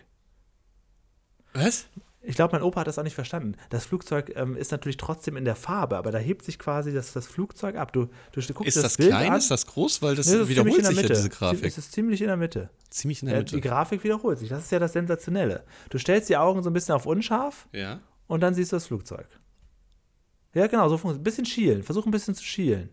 [1.54, 1.88] Was?
[2.22, 3.55] Ich glaube, mein Opa hat das auch nicht verstanden.
[3.70, 7.13] Das Flugzeug ähm, ist natürlich trotzdem in der Farbe, aber da hebt sich quasi das,
[7.13, 7.93] das Flugzeug ab.
[7.93, 9.32] Du, du guckst Ist das, das Bild klein?
[9.32, 9.38] an.
[9.38, 10.01] Ist das groß?
[10.01, 11.13] Weil das Nee, das wiederholt in der sich ja Mitte.
[11.13, 11.65] diese Grafik.
[11.65, 12.70] Es ist ziemlich in der Mitte.
[12.89, 13.55] Ziemlich in der Mitte.
[13.55, 14.49] Die Grafik wiederholt sich.
[14.49, 15.63] Das ist ja das Sensationelle.
[15.89, 18.01] Du stellst die Augen so ein bisschen auf unscharf ja.
[18.28, 19.28] und dann siehst du das Flugzeug.
[20.53, 21.84] Ja, genau, so funktioniert Ein bisschen schielen.
[21.84, 22.89] Versuch ein bisschen zu schielen.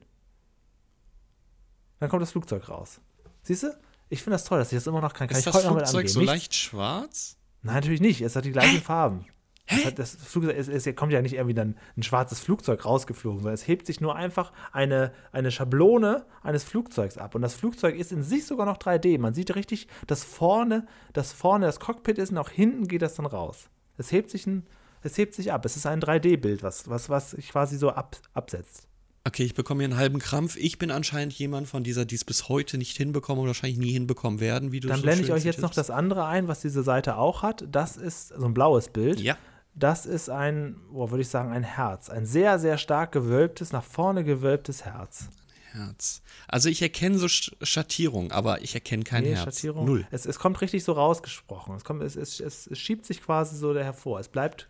[1.98, 3.00] Dann kommt das Flugzeug raus.
[3.42, 3.76] Siehst du?
[4.08, 5.26] Ich finde das toll, dass ich das immer noch kann.
[5.26, 7.35] Kann Ist ich das Flugzeug so leicht schwarz?
[7.66, 8.20] Nein, natürlich nicht.
[8.22, 9.26] Es hat die gleichen Farben.
[9.68, 13.40] Das, hat- das Flugzeug, es, es kommt ja nicht irgendwie dann ein schwarzes Flugzeug rausgeflogen,
[13.40, 17.34] sondern es hebt sich nur einfach eine, eine Schablone eines Flugzeugs ab.
[17.34, 19.18] Und das Flugzeug ist in sich sogar noch 3D.
[19.18, 23.14] Man sieht richtig, dass vorne, dass vorne das Cockpit ist und auch hinten geht das
[23.14, 23.68] dann raus.
[23.98, 24.66] Es hebt sich, ein,
[25.02, 25.64] es hebt sich ab.
[25.64, 28.85] Es ist ein 3D-Bild, was, was, was quasi so ab, absetzt.
[29.26, 30.56] Okay, ich bekomme hier einen halben Krampf.
[30.56, 33.90] Ich bin anscheinend jemand von dieser, die es bis heute nicht hinbekommen und wahrscheinlich nie
[33.90, 36.60] hinbekommen werden, wie du Dann so blende ich euch jetzt noch das andere ein, was
[36.60, 37.64] diese Seite auch hat.
[37.68, 39.18] Das ist so ein blaues Bild.
[39.18, 39.36] Ja.
[39.74, 42.08] Das ist ein, oh, würde ich sagen, ein Herz.
[42.08, 45.28] Ein sehr, sehr stark gewölbtes, nach vorne gewölbtes Herz.
[45.72, 46.22] Herz.
[46.46, 49.42] Also ich erkenne so Sch Schattierung, aber ich erkenne kein Nee, Herz.
[49.42, 49.86] Schattierung.
[49.86, 50.06] Null.
[50.12, 51.74] Es, es kommt richtig so rausgesprochen.
[51.74, 54.20] Es, kommt, es, es, es, es schiebt sich quasi so da hervor.
[54.20, 54.68] Es bleibt.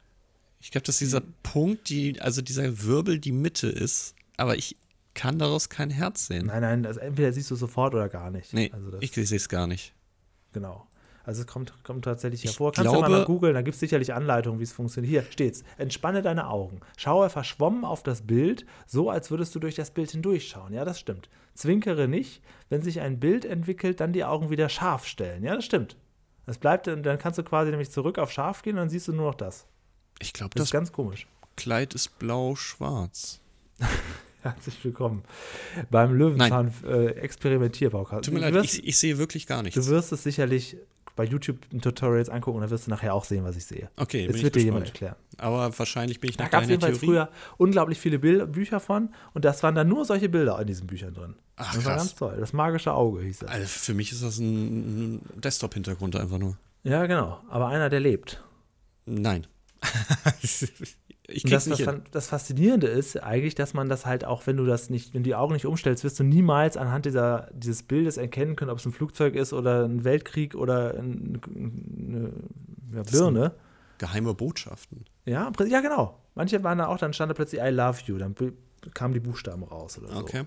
[0.63, 4.77] Ich glaube, dass dieser Punkt, die, also dieser Wirbel die Mitte ist, aber ich
[5.15, 6.47] kann daraus kein Herz sehen.
[6.47, 8.53] Nein, nein, also entweder siehst du sofort oder gar nicht.
[8.53, 9.95] Nee, also das, ich sehe es gar nicht.
[10.53, 10.87] genau.
[11.25, 12.71] Also es kommt, kommt tatsächlich Ich hervor.
[12.71, 15.11] Kannst du mal glaube- mal googeln, da gibt es sicherlich Anleitungen, wie es funktioniert.
[15.11, 15.65] Hier steht's.
[15.77, 16.79] Entspanne deine Augen.
[16.97, 20.73] Schaue verschwommen auf das Bild, so als würdest du durch das Bild hindurchschauen.
[20.73, 21.29] Ja, das stimmt.
[21.55, 22.43] Zwinkere nicht.
[22.69, 25.43] Wenn sich ein Bild entwickelt, dann die Augen wieder scharf stellen.
[25.43, 25.97] Ja, das stimmt.
[26.45, 29.13] Das bleibt, dann kannst du quasi nämlich zurück auf scharf gehen und dann siehst du
[29.13, 29.67] nur noch das.
[30.21, 31.27] Ich glaube, Das das ist ganz komisch.
[31.57, 33.41] Kleid ist blau-schwarz.
[34.47, 35.25] Herzlich willkommen
[35.91, 37.29] beim Löwenzahn äh.
[38.23, 39.89] Tut mir du, leid, wirst, ich, ich sehe wirklich gar du nichts.
[39.89, 40.77] wirst es sicherlich
[41.17, 43.91] bei YouTube Tutorials angucken und dann wirst du nachher auch sehen, was ich sehe.
[43.97, 45.17] Okay, bin wird dir jemand erklären.
[45.39, 47.07] Aber wahrscheinlich bin ich Da nach gab es deiner Theorie.
[47.07, 50.87] früher unglaublich viele Bil Bücher von und das waren dann nur solche Bilder in diesen
[50.87, 51.35] Büchern drin.
[51.57, 52.03] Ach, das war krass.
[52.03, 52.37] ganz toll.
[52.39, 53.51] Das magische Auge hieß das.
[53.51, 56.57] Also für mich ist das ein Desktop-Hintergrund einfach nur.
[56.85, 57.41] Ja, genau.
[57.49, 58.45] Aber einer, der lebt.
[59.07, 59.49] Nein.
[61.29, 62.03] ich krieg's das, nicht das, hin.
[62.11, 65.29] das Faszinierende ist eigentlich, dass man das halt auch, wenn du das nicht, wenn du
[65.29, 68.87] die Augen nicht umstellst, wirst du niemals anhand dieser, dieses Bildes erkennen können, ob es
[68.87, 72.33] ein Flugzeug ist oder ein Weltkrieg oder ein, eine
[72.95, 73.53] ja, Birne.
[73.99, 75.05] Geheime Botschaften.
[75.25, 76.21] Ja, ja, genau.
[76.35, 78.35] Manche waren da auch, dann stand da plötzlich I love you, dann
[78.95, 80.19] kamen die Buchstaben raus oder so.
[80.19, 80.45] Okay.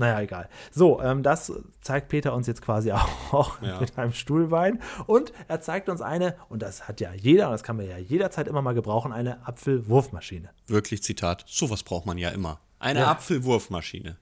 [0.00, 0.48] Naja, egal.
[0.72, 2.90] So, ähm, das zeigt Peter uns jetzt quasi
[3.32, 3.78] auch Ja.
[3.80, 4.80] mit einem Stuhlbein.
[5.06, 7.98] Und er zeigt uns eine, und das hat ja jeder, und das kann man ja
[7.98, 10.48] jederzeit immer mal gebrauchen, eine Apfelwurfmaschine.
[10.68, 11.44] Wirklich Zitat.
[11.46, 12.60] Sowas braucht man ja immer.
[12.78, 13.10] Eine Ja.
[13.10, 14.16] Apfelwurfmaschine.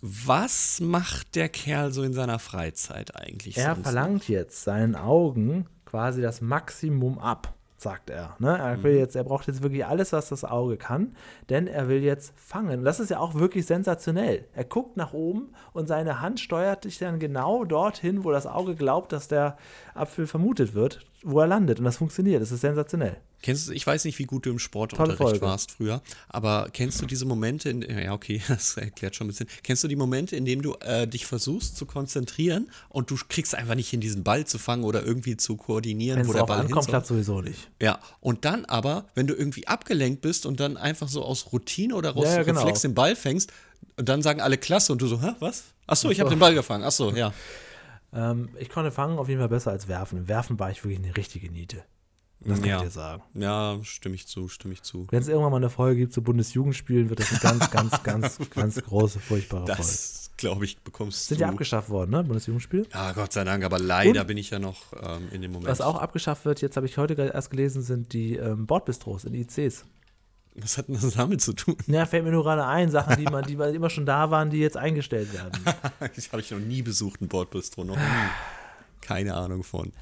[0.00, 3.56] Was macht der Kerl so in seiner Freizeit eigentlich?
[3.56, 8.36] Er verlangt jetzt seinen Augen quasi das Maximum ab, sagt er.
[8.38, 8.56] Ne?
[8.56, 11.14] Er will jetzt, er braucht jetzt wirklich alles, was das Auge kann,
[11.50, 12.80] denn er will jetzt fangen.
[12.80, 14.46] Und das ist ja auch wirklich sensationell.
[14.54, 18.74] Er guckt nach oben und seine Hand steuert sich dann genau dorthin, wo das Auge
[18.74, 19.56] glaubt, dass der
[19.94, 21.78] Apfel vermutet wird, wo er landet.
[21.78, 22.40] Und das funktioniert.
[22.42, 23.16] Das ist sensationell.
[23.42, 27.06] Kennst du, ich weiß nicht, wie gut du im Sportunterricht warst früher, aber kennst du
[27.06, 30.44] diese Momente, in, ja okay, das erklärt schon ein bisschen, kennst du die Momente, in
[30.44, 34.46] denen du äh, dich versuchst zu konzentrieren und du kriegst einfach nicht hin, diesen Ball
[34.46, 37.70] zu fangen oder irgendwie zu koordinieren, Wenn wo der Ball ankommt, klappt sowieso nicht.
[37.80, 41.94] Ja, und dann aber, wenn du irgendwie abgelenkt bist und dann einfach so aus Routine
[41.94, 42.60] oder aus Ja, ja, genau.
[42.60, 43.52] Reflex den Ball fängst,
[43.96, 45.64] und dann sagen alle Klasse und du so, hä, was?
[45.86, 46.84] Achso, ich habe den Ball gefangen.
[46.84, 47.32] Achso, ja.
[48.14, 50.28] Ähm, ich konnte fangen auf jeden Fall besser als werfen.
[50.28, 51.82] Werfen war ich wirklich eine richtige Niete.
[52.44, 52.76] Das kann Ja.
[52.78, 53.22] ich dir sagen.
[53.34, 55.06] Ja, stimme ich zu, stimme ich zu.
[55.10, 58.38] Wenn es irgendwann mal eine Folge gibt zu Bundesjugendspielen, wird das eine ganz, ganz, ganz,
[58.50, 59.80] ganz große, furchtbare Folge.
[59.80, 61.42] Das, glaube ich, bekommst Sind du.
[61.42, 62.24] ja abgeschafft worden, ne?
[62.24, 62.86] Bundesjugendspiel.
[62.92, 65.68] Ja, Gott sei Dank, aber leider Und- bin ich ja noch ähm, in dem Moment.
[65.70, 69.24] Was auch abgeschafft wird, jetzt habe ich heute gerade erst gelesen, sind die ähm, Bordbistros
[69.24, 69.84] in ICs.
[70.56, 71.76] Was hat denn das damit zu tun?
[71.86, 74.50] Ja, fällt mir nur gerade ein, Sachen, die, man, die mal immer schon da waren,
[74.50, 75.52] die jetzt eingestellt werden.
[76.14, 78.02] Das habe ich noch nie besucht, ein Bordbistro, noch nie.
[79.00, 79.92] Keine Ahnung von.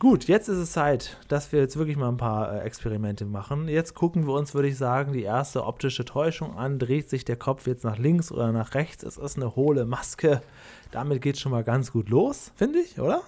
[0.00, 3.68] Gut, jetzt ist es Zeit, dass wir jetzt wirklich mal ein paar äh, Experimente machen.
[3.68, 6.80] Jetzt gucken wir uns, würde ich sagen, die erste optische Täuschung an.
[6.80, 9.04] Dreht sich der Kopf jetzt nach links oder nach rechts?
[9.04, 10.42] Es ist eine hohle Maske.
[10.90, 13.22] Damit geht schon mal ganz gut los, finde ich, oder?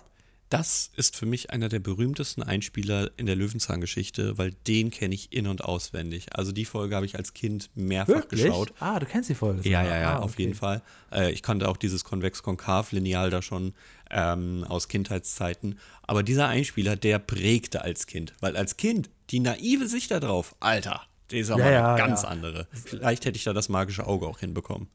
[0.49, 5.33] Das ist für mich einer der berühmtesten Einspieler in der Löwenzahn-Geschichte, weil den kenne ich
[5.33, 6.29] in- und auswendig.
[6.37, 8.73] Also die Folge habe ich als Kind mehrfach geschaut.
[8.79, 9.69] Ah, du kennst die Folge.
[9.69, 10.43] Ja, ja, ja, ah, auf okay.
[10.43, 10.83] jeden Fall.
[11.11, 13.75] Äh, ich kannte auch dieses Konvex-Konkav-Lineal da schon
[14.11, 15.81] ähm, aus Kindheitszeiten.
[16.03, 18.33] Aber dieser Einspieler, der prägte als Kind.
[18.41, 21.99] Weil als Kind, die naive Sicht da drauf, Alter, die ist aber Ja, ja, eine
[21.99, 22.29] ganz ja.
[22.29, 22.69] andere.
[22.71, 24.89] Vielleicht hätte ich da das magische Auge auch hinbekommen.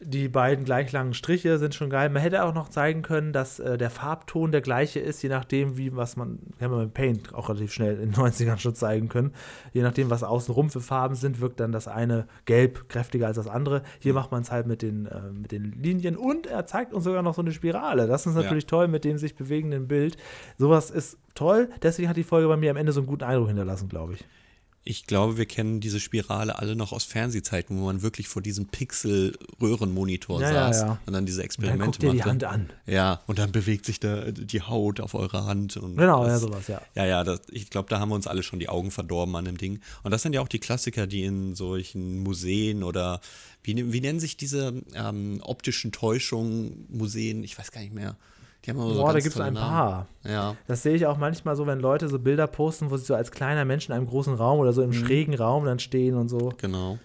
[0.00, 2.08] Die beiden gleich langen Striche sind schon geil.
[2.08, 5.76] Man hätte auch noch zeigen können, dass äh, der Farbton der gleiche ist, je nachdem,
[5.76, 9.08] wie was man, haben wir mit Paint auch relativ schnell in den 90ern schon zeigen
[9.08, 9.32] können.
[9.72, 13.48] Je nachdem, was außenrum für Farben sind, wirkt dann das eine gelb kräftiger als das
[13.48, 13.82] andere.
[13.98, 17.02] Hier macht man es halt mit den, äh, mit den Linien und er zeigt uns
[17.02, 18.06] sogar noch so eine Spirale.
[18.06, 20.16] Das ist natürlich toll mit dem sich bewegenden Bild.
[20.58, 23.48] Sowas ist toll, deswegen hat die Folge bei mir am Ende so einen guten Eindruck
[23.48, 24.24] hinterlassen, glaube ich.
[24.90, 28.68] Ich glaube, wir kennen diese Spirale alle noch aus Fernsehzeiten, wo man wirklich vor diesem
[28.68, 30.98] Pixel-Röhrenmonitor Ja, ja, saß ja.
[31.04, 32.30] und dann diese Dann Experimente guckt dir die machte.
[32.30, 32.70] Hand an.
[32.86, 35.76] Ja, und dann bewegt sich da die Haut auf eurer Hand.
[35.76, 36.80] Und Genau, das, ja, sowas, ja.
[36.94, 39.44] Ja, ja, das, ich glaube, da haben wir uns alle schon die Augen verdorben an
[39.44, 39.80] dem Ding.
[40.04, 43.20] Und das sind ja auch die Klassiker, die in solchen Museen oder
[43.62, 48.16] wie, wie nennen sich diese ähm, optischen Täuschungen, Museen, ich weiß gar nicht mehr.
[48.68, 49.66] Die haben immer so Boah, da gibt es ein Namen.
[49.66, 50.06] paar.
[50.26, 53.14] Ja, Das sehe ich auch manchmal so, wenn Leute so Bilder posten, wo sie so
[53.14, 54.88] als kleiner Mensch in einem großen Raum oder so Mhm.
[54.88, 56.52] im schrägen Raum dann stehen und so.
[56.58, 56.98] genau.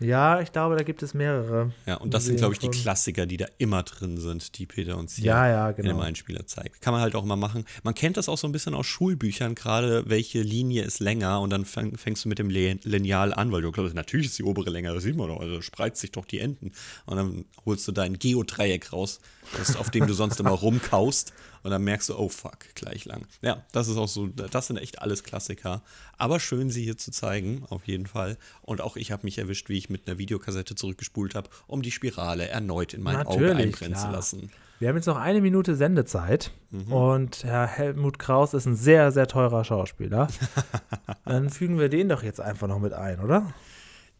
[0.00, 1.72] Ja, ich glaube, da gibt es mehrere.
[1.84, 2.70] Ja, und das sind, glaube ich, die.
[2.70, 6.00] Klassiker, die da immer drin sind, die Peter uns hier Ja, ja, in dem genau.
[6.00, 6.80] Einspieler zeigt.
[6.80, 7.66] Kann man halt auch mal machen.
[7.82, 11.50] Man kennt das auch so ein bisschen aus Schulbüchern, gerade welche Linie ist länger und
[11.50, 14.70] dann fäng, fängst du mit dem Lineal an, weil du glaubst, natürlich ist die obere
[14.70, 16.72] länger, das sieht man doch, also spreizt sich doch die Enden.
[17.04, 19.20] Und dann holst du dein Geodreieck raus,
[19.58, 23.26] das, auf dem du sonst immer rumkaust und dann merkst du, oh fuck, gleich lang.
[23.42, 25.82] Ja, das ist auch so, das sind echt alles Klassiker.
[26.18, 28.36] Aber schön, sie hier zu zeigen, auf jeden Fall.
[28.62, 31.90] Und auch ich habe mich erwischt, wie ich mit einer Videokassette zurückgespult habe, um die
[31.90, 34.12] Spirale erneut in mein Auge Natürlich, einbrennen zu klar.
[34.12, 34.50] lassen.
[34.78, 36.92] Wir haben jetzt noch eine Minute Sendezeit Mhm.
[36.92, 40.28] und Herr Helmut Kraus ist ein sehr, sehr teurer Schauspieler.
[41.26, 43.52] Dann fügen wir den doch jetzt einfach noch mit ein, oder?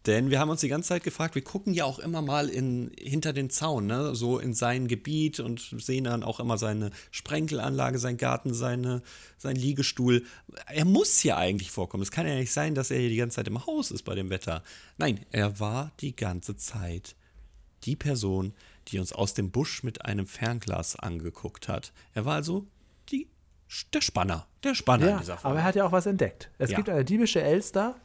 [0.07, 2.91] Denn wir haben uns die ganze Zeit gefragt, wir gucken ja auch immer mal in,
[2.99, 4.15] hinter den Zaun, ne?
[4.15, 9.03] so in sein Gebiet und sehen dann auch immer seine Sprenkelanlage, sein Garten, seine,
[9.37, 10.25] sein Liegestuhl.
[10.69, 12.03] Er muss ja eigentlich vorkommen.
[12.03, 14.15] Es kann ja nicht sein, dass er hier die ganze Zeit im Haus ist bei
[14.15, 14.63] dem Wetter.
[14.97, 17.15] Nein, er war die ganze Zeit
[17.85, 18.55] die Person,
[18.89, 21.93] die uns aus dem Busch mit einem Fernglas angeguckt hat.
[22.15, 22.67] Er war also
[23.11, 23.29] die,
[23.93, 25.49] der Spanner, der Spanner in Ja, dieser Folge.
[25.49, 26.51] aber er hat ja auch was entdeckt.
[26.59, 26.77] Es Ja.
[26.77, 27.97] gibt eine diebische Elster,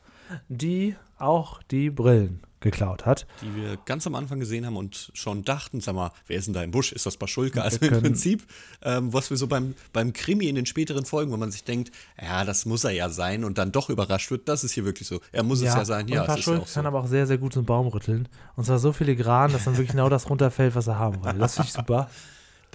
[0.49, 3.27] die auch die Brillen geklaut hat.
[3.41, 6.55] die wir ganz am Anfang gesehen haben und schon dachten, sag mal, wer ist denn
[6.55, 6.91] da im Busch?
[6.91, 7.61] Ist das Paschulke?
[7.61, 8.43] Also im Prinzip,
[8.81, 11.91] ähm, was wir so beim, beim Krimi in den späteren Folgen, wo man sich denkt,
[12.19, 15.07] ja, das muss er ja sein und dann doch überrascht wird, das ist hier wirklich
[15.07, 15.21] so.
[15.31, 16.07] Er muss es ja sein.
[16.07, 16.73] Ja, und es ist ja Paschulke auch so.
[16.73, 18.27] kann aber auch sehr, sehr gut so einen Baum rütteln.
[18.55, 21.33] Und zwar so filigran, dass dann wirklich genau das runterfällt, was er haben will.
[21.37, 22.09] Das finde ich super.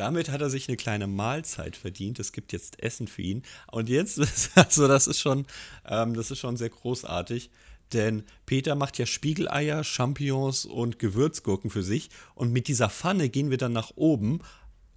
[0.01, 2.19] Damit hat er sich eine kleine Mahlzeit verdient.
[2.21, 3.43] Es gibt jetzt Essen für ihn.
[3.71, 4.19] Und jetzt,
[4.55, 5.47] also das ist schon,
[5.87, 7.51] ähm, das ist schon sehr großartig.
[7.93, 12.09] Denn Peter macht ja Spiegeleier, Champignons und Gewürzgurken für sich.
[12.35, 14.41] Und mit dieser Pfanne gehen wir dann nach oben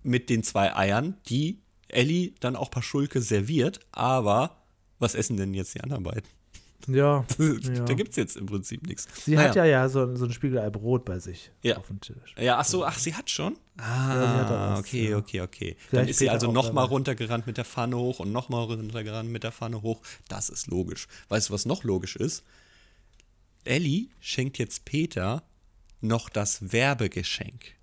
[0.03, 3.81] mit den zwei Eiern, die Ellie dann auch Paschulke serviert.
[3.91, 4.63] Aber
[4.99, 6.29] was essen denn jetzt die anderen beiden?
[6.93, 7.25] Ja.
[7.37, 7.83] Da ja.
[7.95, 9.07] gibt es jetzt im Prinzip nichts.
[9.25, 11.77] Sie hat ja ja so, so ein Spiegelei Brot bei sich Ja.
[11.77, 12.35] auf dem Tisch.
[12.37, 13.57] Ja, ach so, ach, sie hat schon?
[13.77, 15.17] Ah, hat da was, okay, ja.
[15.17, 15.77] okay, okay.
[15.91, 19.51] Dann ist sie also nochmal runtergerannt mit der Pfanne hoch und nochmal runtergerannt mit der
[19.51, 20.01] Pfanne hoch.
[20.27, 21.07] Das ist logisch.
[21.29, 22.43] Weißt du, was noch logisch ist?
[23.63, 25.43] Ellie schenkt jetzt Peter
[26.01, 27.75] noch das Werbegeschenk.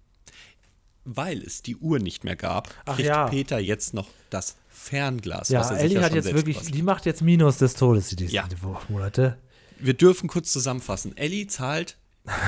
[1.04, 3.26] Weil es die Uhr nicht mehr gab, Ach kriegt ja.
[3.28, 5.50] Peter jetzt noch das Fernglas.
[5.50, 6.74] Ja, was er sich Ellie ja hat jetzt wirklich, bastelt.
[6.74, 8.48] die macht jetzt Minus des Todes die nächsten Ja.
[8.88, 9.38] Monate.
[9.78, 11.16] Wir dürfen kurz zusammenfassen.
[11.16, 11.96] Ellie zahlt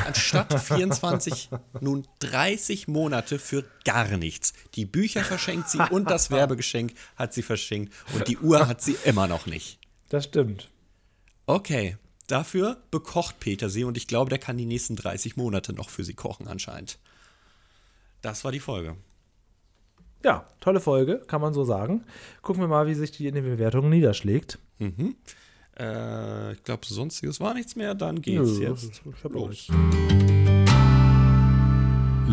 [0.06, 4.54] anstatt 24 nun 30 Monate für gar nichts.
[4.74, 8.96] Die Bücher verschenkt sie und das Werbegeschenk hat sie verschenkt und die Uhr hat sie
[9.04, 9.78] immer noch nicht.
[10.08, 10.68] Das stimmt.
[11.46, 11.96] Okay,
[12.28, 16.04] dafür bekocht Peter sie und ich glaube, der kann die nächsten 30 Monate noch für
[16.04, 16.98] sie kochen anscheinend.
[18.20, 18.96] Das war die Folge.
[20.24, 22.04] Ja, tolle Folge, kann man so sagen.
[22.42, 24.58] Gucken wir mal, wie sich die in den Bewertungen niederschlägt.
[24.78, 25.16] Mhm.
[25.78, 27.94] Äh, ich glaube, sonstiges war nichts mehr.
[27.94, 29.68] Dann geht's Nö, jetzt ich hab los.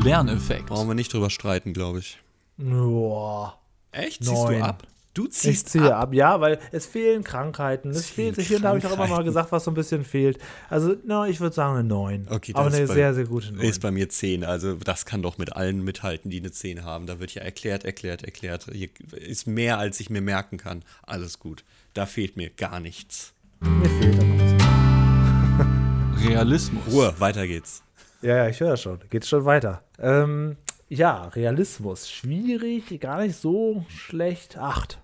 [0.04, 0.68] Lerneffekt.
[0.68, 2.20] Brauchen wir nicht drüber streiten, glaube ich.
[2.58, 3.58] Boah.
[3.92, 4.24] Echt?
[4.24, 4.60] Neun.
[4.60, 4.84] du ab?
[5.20, 6.04] Du Ich ziehst ziehe ab.
[6.04, 6.14] ab.
[6.14, 7.90] ja, weil es fehlen Krankheiten.
[7.90, 9.72] Es, Es fehlt sich hier und da habe ich auch immer mal gesagt, was so
[9.72, 10.40] ein bisschen fehlt.
[10.70, 12.28] Also, no, ich würde sagen eine 9.
[12.30, 13.66] Okay, Aber eine ist bei- sehr, sehr gute 9.
[13.66, 14.46] Ist bei mir 10.
[14.46, 17.06] Also das kann doch mit allen mithalten, die eine 10 haben.
[17.06, 18.68] Da wird ja erklärt, erklärt, erklärt.
[18.72, 20.84] Hier ist mehr, als ich mir merken kann.
[21.06, 21.66] Alles gut.
[21.94, 23.34] Da fehlt mir gar nichts.
[23.60, 24.60] Mir fehlt ein bisschen.
[26.30, 26.84] Realismus.
[26.90, 27.84] Ruhe, weiter geht's.
[28.22, 29.00] Ja, ja, ich höre schon.
[29.10, 29.84] Geht schon weiter.
[30.00, 30.56] Ähm,
[30.88, 32.10] ja, Realismus.
[32.10, 34.58] Schwierig, gar nicht so schlecht.
[34.58, 35.00] 8.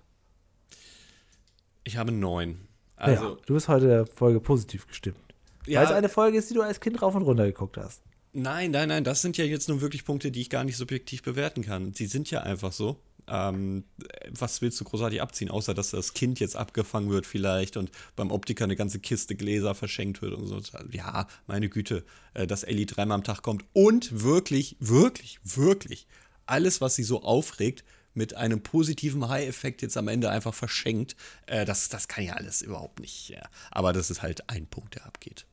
[1.86, 2.58] Ich habe 9.
[2.96, 5.18] Also, ja, du bist heute der Folge positiv gestimmt.
[5.66, 8.02] ja, Weil es eine Folge ist, die du als Kind rauf und runter geguckt hast.
[8.32, 11.22] nein, nein, nein, das sind ja jetzt nur wirklich Punkte, die ich gar nicht subjektiv
[11.22, 11.92] bewerten kann.
[11.92, 12.98] Die sind ja einfach so.
[13.28, 13.84] Ähm,
[14.30, 18.30] was willst du großartig abziehen, außer dass das Kind jetzt abgefangen wird vielleicht und beim
[18.30, 20.60] Optiker eine ganze Kiste Gläser verschenkt wird und so.
[20.90, 26.06] Ja, meine Güte, äh, dass Ellie dreimal am Tag kommt und wirklich, wirklich, wirklich
[26.46, 27.84] alles, was sie so aufregt,
[28.16, 32.62] mit einem positiven High-Effekt jetzt am Ende einfach verschenkt, äh, das, das kann ja alles
[32.62, 33.28] überhaupt nicht.
[33.28, 33.42] Ja.
[33.70, 35.46] Aber das ist halt ein Punkt, der abgeht.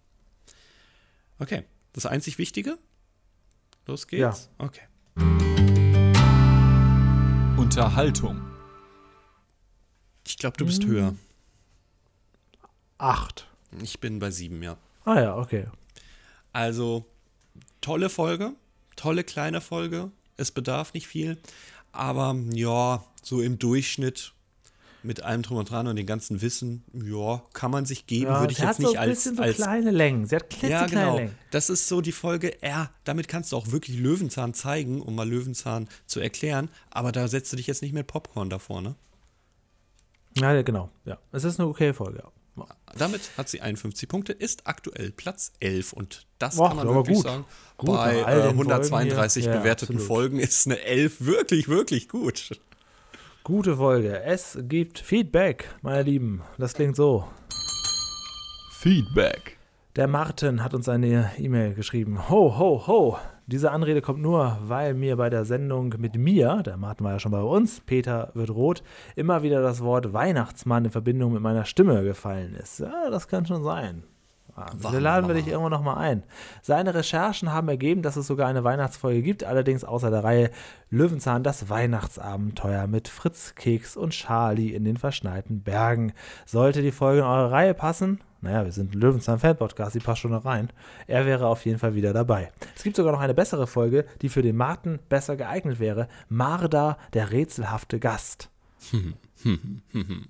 [1.39, 2.77] Okay, das einzig Wichtige?
[3.85, 4.49] Los geht's.
[4.59, 4.65] Ja.
[4.65, 4.81] Okay.
[7.57, 8.41] Unterhaltung.
[10.25, 11.15] Ich glaube, du bist höher.
[12.97, 13.47] 8.
[13.81, 14.77] Ich bin bei sieben, ja.
[15.03, 15.67] Ah ja, okay.
[16.53, 17.05] Also,
[17.81, 18.53] tolle Folge,
[18.95, 20.11] tolle kleine Folge.
[20.37, 21.37] Es bedarf nicht viel,
[21.93, 24.33] aber ja, so im Durchschnitt
[25.03, 28.39] mit allem drum und dran und dem ganzen Wissen, ja, kann man sich geben, Ja,
[28.39, 30.25] würde ich sie jetzt hat so nicht als, bisschen so als kleine Längen.
[30.25, 31.15] Sie hat ja, klitzekleine genau.
[31.17, 31.35] Längen.
[31.51, 35.29] Das ist so die Folge, ja, damit kannst du auch wirklich Löwenzahn zeigen, um mal
[35.29, 38.95] Löwenzahn zu erklären, aber da setzt du dich jetzt nicht mit Popcorn davor, ne?
[40.35, 40.89] Ja, ja, genau.
[41.05, 42.19] Ja, es ist eine okay Folge.
[42.19, 42.31] Ja.
[42.97, 47.17] Damit hat sie 51 Punkte, ist aktuell Platz 11 und das Och, kann man wirklich
[47.17, 47.25] gut.
[47.25, 47.45] sagen.
[47.77, 49.53] Gut, bei äh, den Folgen 132 hier.
[49.53, 50.07] Ja, bewerteten absolut.
[50.07, 52.59] Folgen ist eine 11 wirklich, wirklich gut.
[53.43, 54.21] Gute Folge.
[54.21, 56.43] Es gibt Feedback, meine Lieben.
[56.57, 57.27] Das klingt so.
[58.79, 59.57] Feedback.
[59.95, 62.27] Der Martin hat uns eine E-Mail geschrieben.
[62.27, 63.17] Ho, ho, ho.
[63.45, 67.19] Diese Anrede kommt nur, weil mir bei der Sendung mit mir, der Martin war ja
[67.19, 68.81] schon bei uns, Peter wird rot,
[69.15, 72.79] immer wieder das Wort Weihnachtsmann in Verbindung mit meiner Stimme gefallen ist.
[72.79, 74.01] Ja, das kann schon sein.
[74.89, 76.23] Wir laden wir dich irgendwann nochmal ein.
[76.63, 80.49] Seine Recherchen haben ergeben, dass es sogar eine Weihnachtsfolge gibt, allerdings außer der Reihe
[80.89, 86.13] Löwenzahn das Weihnachtsabenteuer mit Fritz, Keks und Charlie in den verschneiten Bergen.
[86.47, 90.31] Sollte die Folge in eure Reihe passen, naja, wir sind ein Löwenzahn-Fan-Podcast, die passt schon
[90.31, 90.69] noch rein,
[91.07, 92.51] er wäre auf jeden Fall wieder dabei.
[92.75, 96.07] Es gibt sogar noch eine bessere Folge, die für den Martin besser geeignet wäre.
[96.29, 98.49] Marda, der rätselhafte Gast.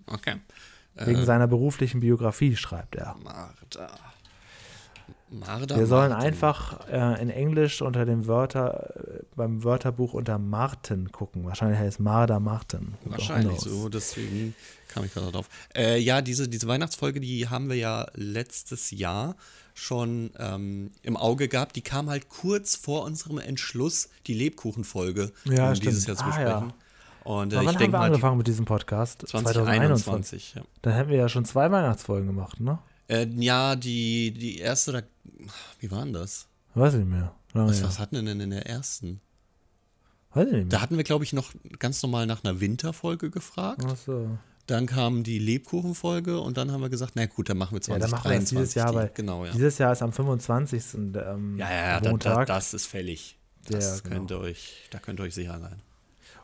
[0.07, 0.37] Okay.
[0.95, 3.15] Wegen seiner beruflichen Biografie, schreibt er.
[3.23, 4.12] Marda.
[5.33, 5.75] Marda.
[5.77, 6.27] Wir sollen Martin.
[6.27, 11.45] einfach äh, in Englisch unter dem Wörter, äh, beim Wörterbuch unter Martin gucken.
[11.45, 12.93] Wahrscheinlich heißt Marda Martin.
[13.05, 14.55] Wahrscheinlich so, deswegen
[14.87, 15.49] kam ich gerade drauf.
[15.75, 19.35] Äh, ja, diese, diese Weihnachtsfolge, die haben wir ja letztes Jahr
[19.73, 21.75] schon ähm, im Auge gehabt.
[21.75, 25.91] Die kam halt kurz vor unserem Entschluss, die Lebkuchenfolge Ja, um stimmt.
[25.91, 26.51] dieses Jahr zu Ah, besprechen.
[26.69, 26.73] ja.
[27.23, 29.23] Und äh, ich wann haben denke wir mal, angefangen mit diesem Podcast?
[29.27, 30.55] 2021.
[30.57, 30.61] Ja.
[30.81, 32.79] Dann hätten wir ja schon zwei Weihnachtsfolgen gemacht, ne?
[33.07, 35.01] Äh, ja, die, die erste, da,
[35.79, 36.47] wie war denn das?
[36.75, 37.33] Weiß ich nicht mehr.
[37.53, 39.21] Lange Was, was hatten wir denn in der ersten?
[40.33, 40.69] Weiß ich nicht mehr.
[40.69, 43.83] Da hatten wir, glaube ich, noch ganz normal nach einer Winterfolge gefragt.
[43.85, 44.37] Ach so.
[44.65, 47.99] Dann kam die Lebkuchenfolge und dann haben wir gesagt, na gut, dann machen wir Ja,
[47.99, 48.11] dann 2023.
[48.11, 48.95] machen wir jetzt dieses Jahr, die.
[48.95, 49.51] weil genau, ja.
[49.51, 50.83] dieses Jahr ist am 25.
[50.93, 52.47] Ähm, Ja, ja, ja, da, da, Montag.
[52.47, 53.37] das ist fällig.
[53.67, 54.15] Das genau.
[54.15, 55.81] könnt ihr euch, da könnt ihr euch sicher sein.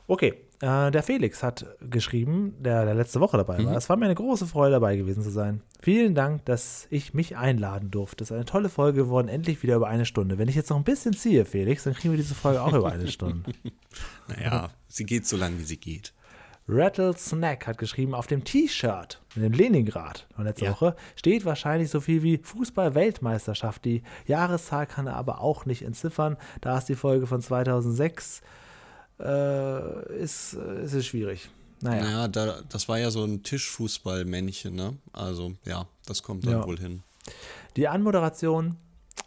[0.10, 3.66] Okay, äh, der Felix hat geschrieben, der, der letzte Woche dabei Mhm.
[3.68, 3.76] war.
[3.78, 5.62] Es war mir eine große Freude, dabei gewesen zu sein.
[5.82, 8.24] Vielen Dank, dass ich mich einladen durfte.
[8.24, 10.40] Es ist eine tolle Folge geworden, endlich wieder über eine Stunde.
[10.40, 12.92] Wenn ich jetzt noch ein bisschen ziehe, Felix, dann kriegen wir diese Folge auch über
[12.92, 13.52] eine Stunde.
[14.28, 16.14] Naja, sie geht so lang, wie sie geht.
[16.68, 20.72] Rattle Snack hat geschrieben, auf dem T-Shirt mit dem Leningrad von letzter Ja.
[20.74, 23.86] Woche steht wahrscheinlich so viel wie Fußball-Weltmeisterschaft.
[23.86, 26.38] Die Jahreszahl kann er aber auch nicht entziffern.
[26.62, 28.42] Da ist die Folge von 2006.
[29.20, 31.50] Äh, ist, ist es schwierig.
[31.82, 32.04] Naja.
[32.04, 34.98] Naja, da, das war ja so ein Tischfußballmännchen, ne?
[35.14, 36.66] Also, ja, das kommt dann Ja.
[36.68, 37.04] wohl hin.
[37.78, 38.76] Die Anmoderation,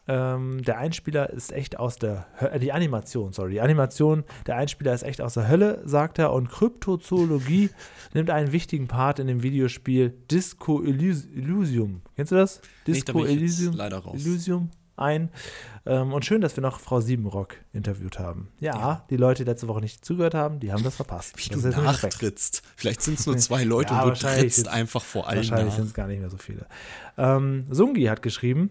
[0.09, 4.93] ähm, der Einspieler ist echt aus der Hölle, die Animation, sorry, die Animation, der Einspieler
[4.93, 7.71] ist echt aus der Hölle, sagt er, und Kryptozoologie
[8.15, 12.03] nimmt einen wichtigen Part in dem Videospiel Disco Elysi- Elysium.
[12.17, 12.61] Kennst du das?
[12.61, 14.15] Nee, da Disco ich jetzt Elysium, leider raus.
[14.25, 15.31] Elysium ein.
[15.87, 18.49] Ähm, und schön, dass wir noch Frau Siebenrock interviewt haben.
[18.61, 19.05] Ja, Ja.
[19.11, 21.37] die Leute, die letzte Woche nicht zugehört haben, die haben das verpasst.
[21.39, 22.63] Wie das du jetzt nachtrittst.
[22.77, 25.75] Vielleicht sind es nur zwei Leute Ja, und du trittst sind's- einfach vor allen Wahrscheinlich
[25.75, 26.67] sind es gar nicht mehr so viele.
[27.19, 28.71] Ähm, Sungi hat geschrieben,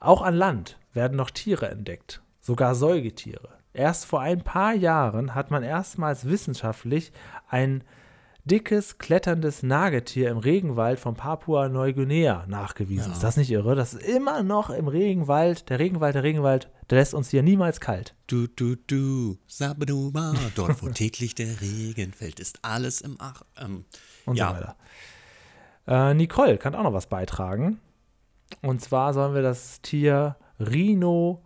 [0.00, 3.48] auch an Land werden noch Tiere entdeckt, sogar Säugetiere.
[3.72, 7.12] Erst vor ein paar Jahren hat man erstmals wissenschaftlich
[7.48, 7.84] ein
[8.48, 13.08] dickes, kletterndes Nagetier im Regenwald von Papua-Neuguinea nachgewiesen.
[13.08, 13.12] Ja.
[13.12, 13.76] Ist das nicht irre?
[13.76, 15.68] Das ist immer noch im Regenwald.
[15.68, 18.16] Der Regenwald, der Regenwald, der lässt uns hier niemals kalt.
[18.26, 23.42] Du, du, du, Sabaduba, dort wo täglich der Regen fällt, ist alles im Ach.
[23.56, 23.84] Ähm,
[24.24, 24.76] und ja, so weiter.
[25.86, 27.78] Äh, Nicole kann auch noch was beitragen.
[28.62, 31.44] Und zwar sollen wir das Tier Rhino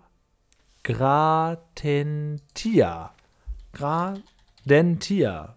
[0.84, 2.40] gratentia.
[3.72, 5.57] Gradentia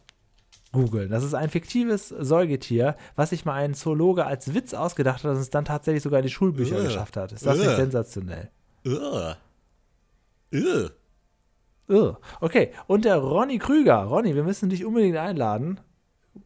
[0.76, 1.09] googeln.
[1.09, 5.38] Das ist ein fiktives Säugetier, was sich mal ein Zoologe als Witz ausgedacht hat und
[5.38, 6.84] es dann tatsächlich sogar in die Schulbücher Äh.
[6.84, 7.32] geschafft hat.
[7.32, 7.76] Ist das nicht Äh.
[7.76, 8.49] sensationell?
[8.86, 9.36] Ugh.
[10.53, 10.89] Ugh.
[11.89, 12.17] Ugh.
[12.41, 14.03] Okay, und der Ronny Krüger.
[14.03, 15.80] Ronny, wir müssen dich unbedingt einladen.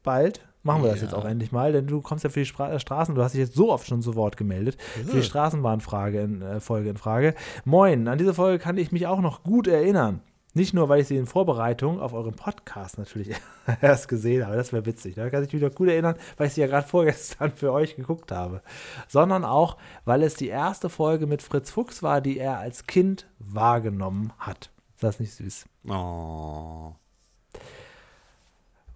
[0.04, 0.42] Bald.
[0.62, 1.06] Machen wir das Ja.
[1.06, 3.32] jetzt auch endlich mal, denn du kommst ja für die Spra äh, Straßen, du hast
[3.34, 6.98] dich jetzt so oft schon zu Wort gemeldet, für die Straßenbahnfrage in, äh, Folge in
[6.98, 7.34] Frage.
[7.64, 10.22] Moin, an diese Folge kann ich mich auch noch gut erinnern.
[10.60, 13.34] Nicht nur, weil ich sie in Vorbereitung auf euren Podcast natürlich
[13.82, 16.53] erst gesehen habe, das wäre witzig, da kann ich mich noch gut erinnern, weil ich
[16.53, 18.62] sie ja gerade vorgestern für euch geguckt habe,
[19.07, 23.26] sondern auch, weil es die erste Folge mit Fritz Fuchs war, die er als Kind
[23.39, 24.70] wahrgenommen hat.
[24.95, 25.66] Ist das nicht süß?
[25.88, 26.91] Oh.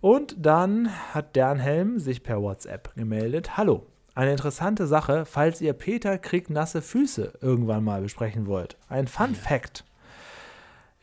[0.02, 3.56] Und dann hat Dernhelm sich per WhatsApp gemeldet.
[3.56, 3.86] Hallo,
[4.16, 8.76] eine interessante Sache, falls ihr Peter kriegt nasse Füße irgendwann mal besprechen wollt.
[8.90, 9.86] Ein Fun Fact.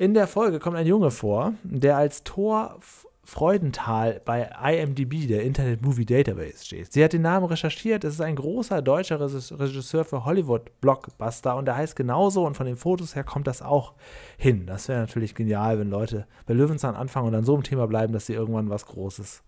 [0.01, 2.80] In der Folge kommt ein Junge vor, der als Thor
[3.22, 6.90] Freudenthal bei IMDb, der Internet Movie Database, steht.
[6.90, 8.05] Sie hat den Namen recherchiert.
[8.05, 12.64] Es ist ein großer deutscher Regis- Regisseur für Hollywood-Blockbuster und der heißt genauso und von
[12.64, 13.92] den Fotos her kommt das auch
[14.38, 14.64] hin.
[14.64, 18.14] Das wäre natürlich genial, wenn Leute bei Löwenzahn anfangen und an so einem Thema bleiben,
[18.14, 19.42] dass sie irgendwann was Großes,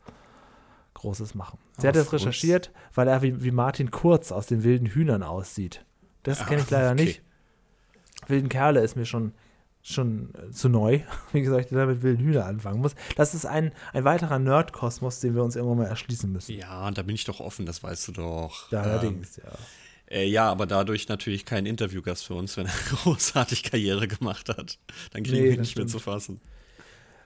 [0.92, 1.58] Großes machen.
[1.78, 2.20] Sie hat Ach, das Frutz.
[2.20, 5.82] recherchiert, weil er wie, wie Martin Kurz aus den wilden Hühnern aussieht.
[6.24, 7.04] Das kenne ich leider okay.
[7.04, 7.22] nicht.
[8.26, 9.32] Wilden Kerle ist mir schon,
[9.82, 11.00] schon äh, zu neu,
[11.32, 12.94] wie gesagt, ich da mit wilden Hühnern anfangen muss.
[13.16, 16.56] Das ist ein, ein weiterer Nerdkosmos, den wir uns irgendwann mal erschließen müssen.
[16.56, 18.70] Ja, und da bin ich doch offen, das weißt du doch.
[18.70, 19.52] Ja, Ähm, allerdings, ja.
[20.06, 22.72] Äh, ja, aber dadurch natürlich kein Interviewgast für uns, wenn er
[23.02, 24.78] großartig Karriere gemacht hat.
[25.12, 26.40] Dann kriegen Nee, wir ihn nicht mehr zu fassen.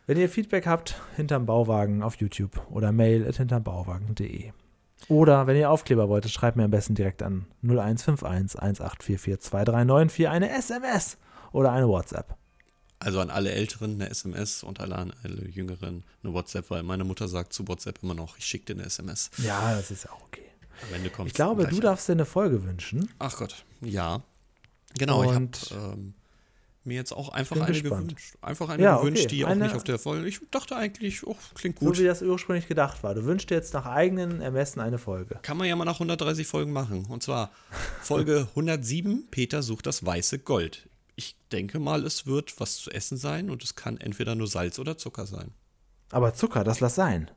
[0.07, 4.53] Wenn ihr Feedback habt, hinterm Bauwagen auf YouTube oder mail at hintermbauwagen.de.
[5.09, 10.51] Oder wenn ihr Aufkleber wollt, schreibt mir am besten direkt an 0151 1844 239 eine
[10.51, 11.19] SMS
[11.53, 12.37] oder eine WhatsApp.
[12.99, 17.05] Also an alle Älteren eine SMS und alle an alle Jüngeren eine WhatsApp, weil meine
[17.05, 19.31] Mutter sagt zu WhatsApp immer noch, ich schicke dir eine SMS.
[19.39, 20.43] Ja, das ist auch okay.
[20.89, 23.11] Am Ende kommt Ich glaube, du darfst dir eine Folge wünschen.
[23.19, 24.23] Ach Gott, ja.
[24.99, 26.15] Genau, ich Und- habe ähm,
[26.85, 28.09] mir jetzt auch einfach eine gespannt.
[28.09, 28.35] gewünscht.
[28.41, 29.29] Einfach eine Ja, gewünscht, okay.
[29.37, 30.27] die auch Eine- nicht auf der Folge.
[30.29, 31.99] Ich dachte eigentlich, oh, klingt So gut.
[31.99, 33.15] wie das ursprünglich gedacht war.
[33.15, 35.39] Du wünschst dir jetzt nach eigenen Ermessen eine Folge.
[35.43, 37.05] Kann man ja mal nach 130 Folgen machen.
[37.07, 37.51] Und zwar
[38.03, 40.89] Folge 107, Peter sucht das weiße Gold.
[41.17, 44.79] Ich denke mal, es wird was zu essen sein und es kann entweder nur Salz
[44.79, 45.53] oder Zucker sein.
[46.11, 47.31] Aber Zucker, das lass sein.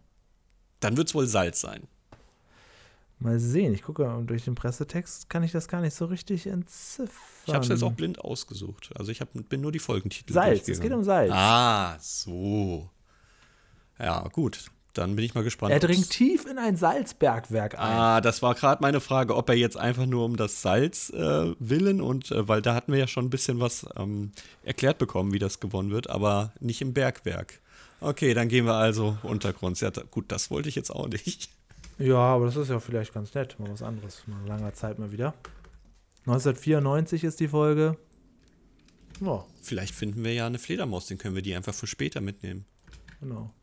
[0.81, 1.87] Dann wird es wohl Salz sein.
[3.21, 6.47] Mal sehen, ich gucke und durch den Pressetext kann ich das gar nicht so richtig
[6.47, 7.09] entziffern.
[7.47, 8.91] Ich habe es jetzt auch blind ausgesucht.
[8.95, 11.31] Also ich hab, bin nur die Folgentitel Salz, es geht um Salz.
[11.33, 12.89] Ah, so.
[13.97, 14.71] Ja, gut.
[14.99, 15.71] Dann bin ich mal gespannt.
[15.71, 17.79] er dringt tief in ein Salzbergwerk ein.
[17.79, 21.53] Ah, das war gerade meine Frage, ob er jetzt einfach nur um das Salz äh,
[21.57, 24.33] willen und äh, weil da hatten wir ja schon ein bisschen was ähm,
[24.63, 27.61] erklärt bekommen, wie das gewonnen wird, aber nicht im Bergwerk.
[28.01, 29.79] Okay, dann gehen wir also Untergrund.
[29.79, 31.49] Ja, gut, das wollte ich jetzt auch nicht.
[31.97, 33.57] Ja, aber das ist ja vielleicht ganz nett.
[33.57, 34.23] Mal was anderes.
[34.27, 35.33] Nach langer Zeit mal wieder.
[36.25, 37.97] 1994 ist die Folge.
[39.21, 42.65] Ja, Vielleicht finden wir ja eine Fledermaus, den können wir die einfach für später mitnehmen.
[43.21, 43.53] genau.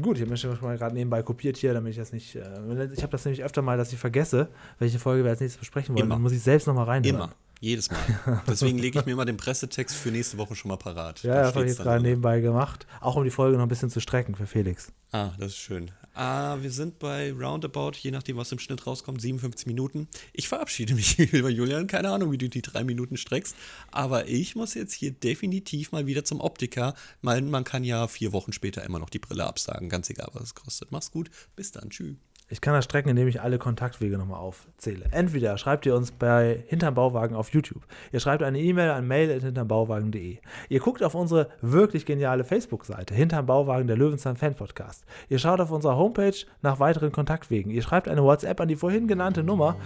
[0.00, 2.34] Gut, ich habe mir schon mal gerade nebenbei kopiert hier, damit ich das nicht.
[2.36, 5.58] Äh, ich habe das nämlich öfter mal, dass ich vergesse, welche Folge wir als nächstes
[5.60, 6.04] besprechen wollen.
[6.06, 6.14] Immer.
[6.16, 7.16] Dann muss ich selbst nochmal reinhören.
[7.16, 7.32] Immer.
[7.60, 7.98] Jedes Mal.
[8.46, 11.22] Deswegen lege ich mir mal den Pressetext für nächste Woche schon mal parat.
[11.22, 12.86] Ja, Da das habe ich jetzt gerade nebenbei gemacht.
[13.00, 14.92] Auch um die Folge noch ein bisschen zu strecken für Felix.
[15.12, 15.90] Ah, das ist schön.
[16.18, 20.08] Ah, wir sind bei Roundabout, je nachdem, was im Schnitt rauskommt, 57 Minuten.
[20.32, 21.86] Ich verabschiede mich, lieber Julian.
[21.88, 23.54] Keine Ahnung, wie du die drei Minuten streckst.
[23.90, 26.94] Aber ich muss jetzt hier definitiv mal wieder zum Optiker.
[27.20, 29.90] Man, man kann ja vier Wochen später immer noch die Brille absagen.
[29.90, 30.90] Ganz egal, was es kostet.
[30.90, 31.28] Mach's gut.
[31.54, 31.90] Bis dann.
[31.90, 32.16] Tschüss.
[32.48, 35.06] Ich kann das strecken, indem ich alle Kontaktwege nochmal aufzähle.
[35.10, 37.82] Entweder schreibt ihr uns bei Hinterm Bauwagen auf YouTube.
[38.12, 40.38] Ihr schreibt eine E-Mail an mail.hintermbauwagen.de.
[40.68, 45.04] Ihr guckt auf unsere wirklich geniale Facebook-Seite, Hinterm Bauwagen, der Löwenzahn Fan Podcast.
[45.28, 47.72] Ihr schaut auf unserer Homepage nach weiteren Kontaktwegen.
[47.72, 49.76] Ihr schreibt eine WhatsApp an die vorhin genannte Nummer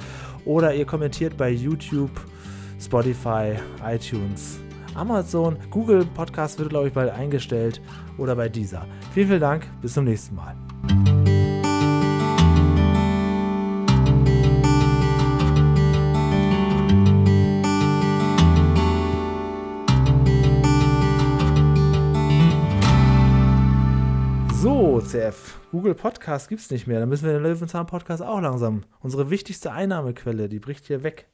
[0.44, 2.10] oder ihr kommentiert bei YouTube,
[2.78, 3.54] Spotify,
[3.86, 4.60] iTunes,
[4.94, 7.80] Amazon, Google Podcast wird, glaube ich, bald eingestellt
[8.18, 8.86] oder bei dieser.
[9.14, 9.66] Vielen, vielen Dank.
[9.80, 11.39] Bis zum nächsten Mal.
[24.62, 27.00] So, CF, Google Podcast gibt es nicht mehr.
[27.00, 28.84] Dann müssen wir den Löwenzahn Podcast auch langsam.
[29.00, 31.30] Unsere wichtigste Einnahmequelle, die bricht hier weg.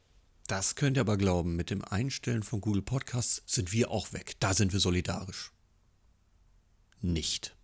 [0.47, 1.57] Das könnt ihr aber glauben.
[1.57, 4.35] Mit dem Einstellen von Google Podcasts sind wir auch weg.
[4.39, 5.51] Da sind wir solidarisch.
[7.01, 7.56] Nicht.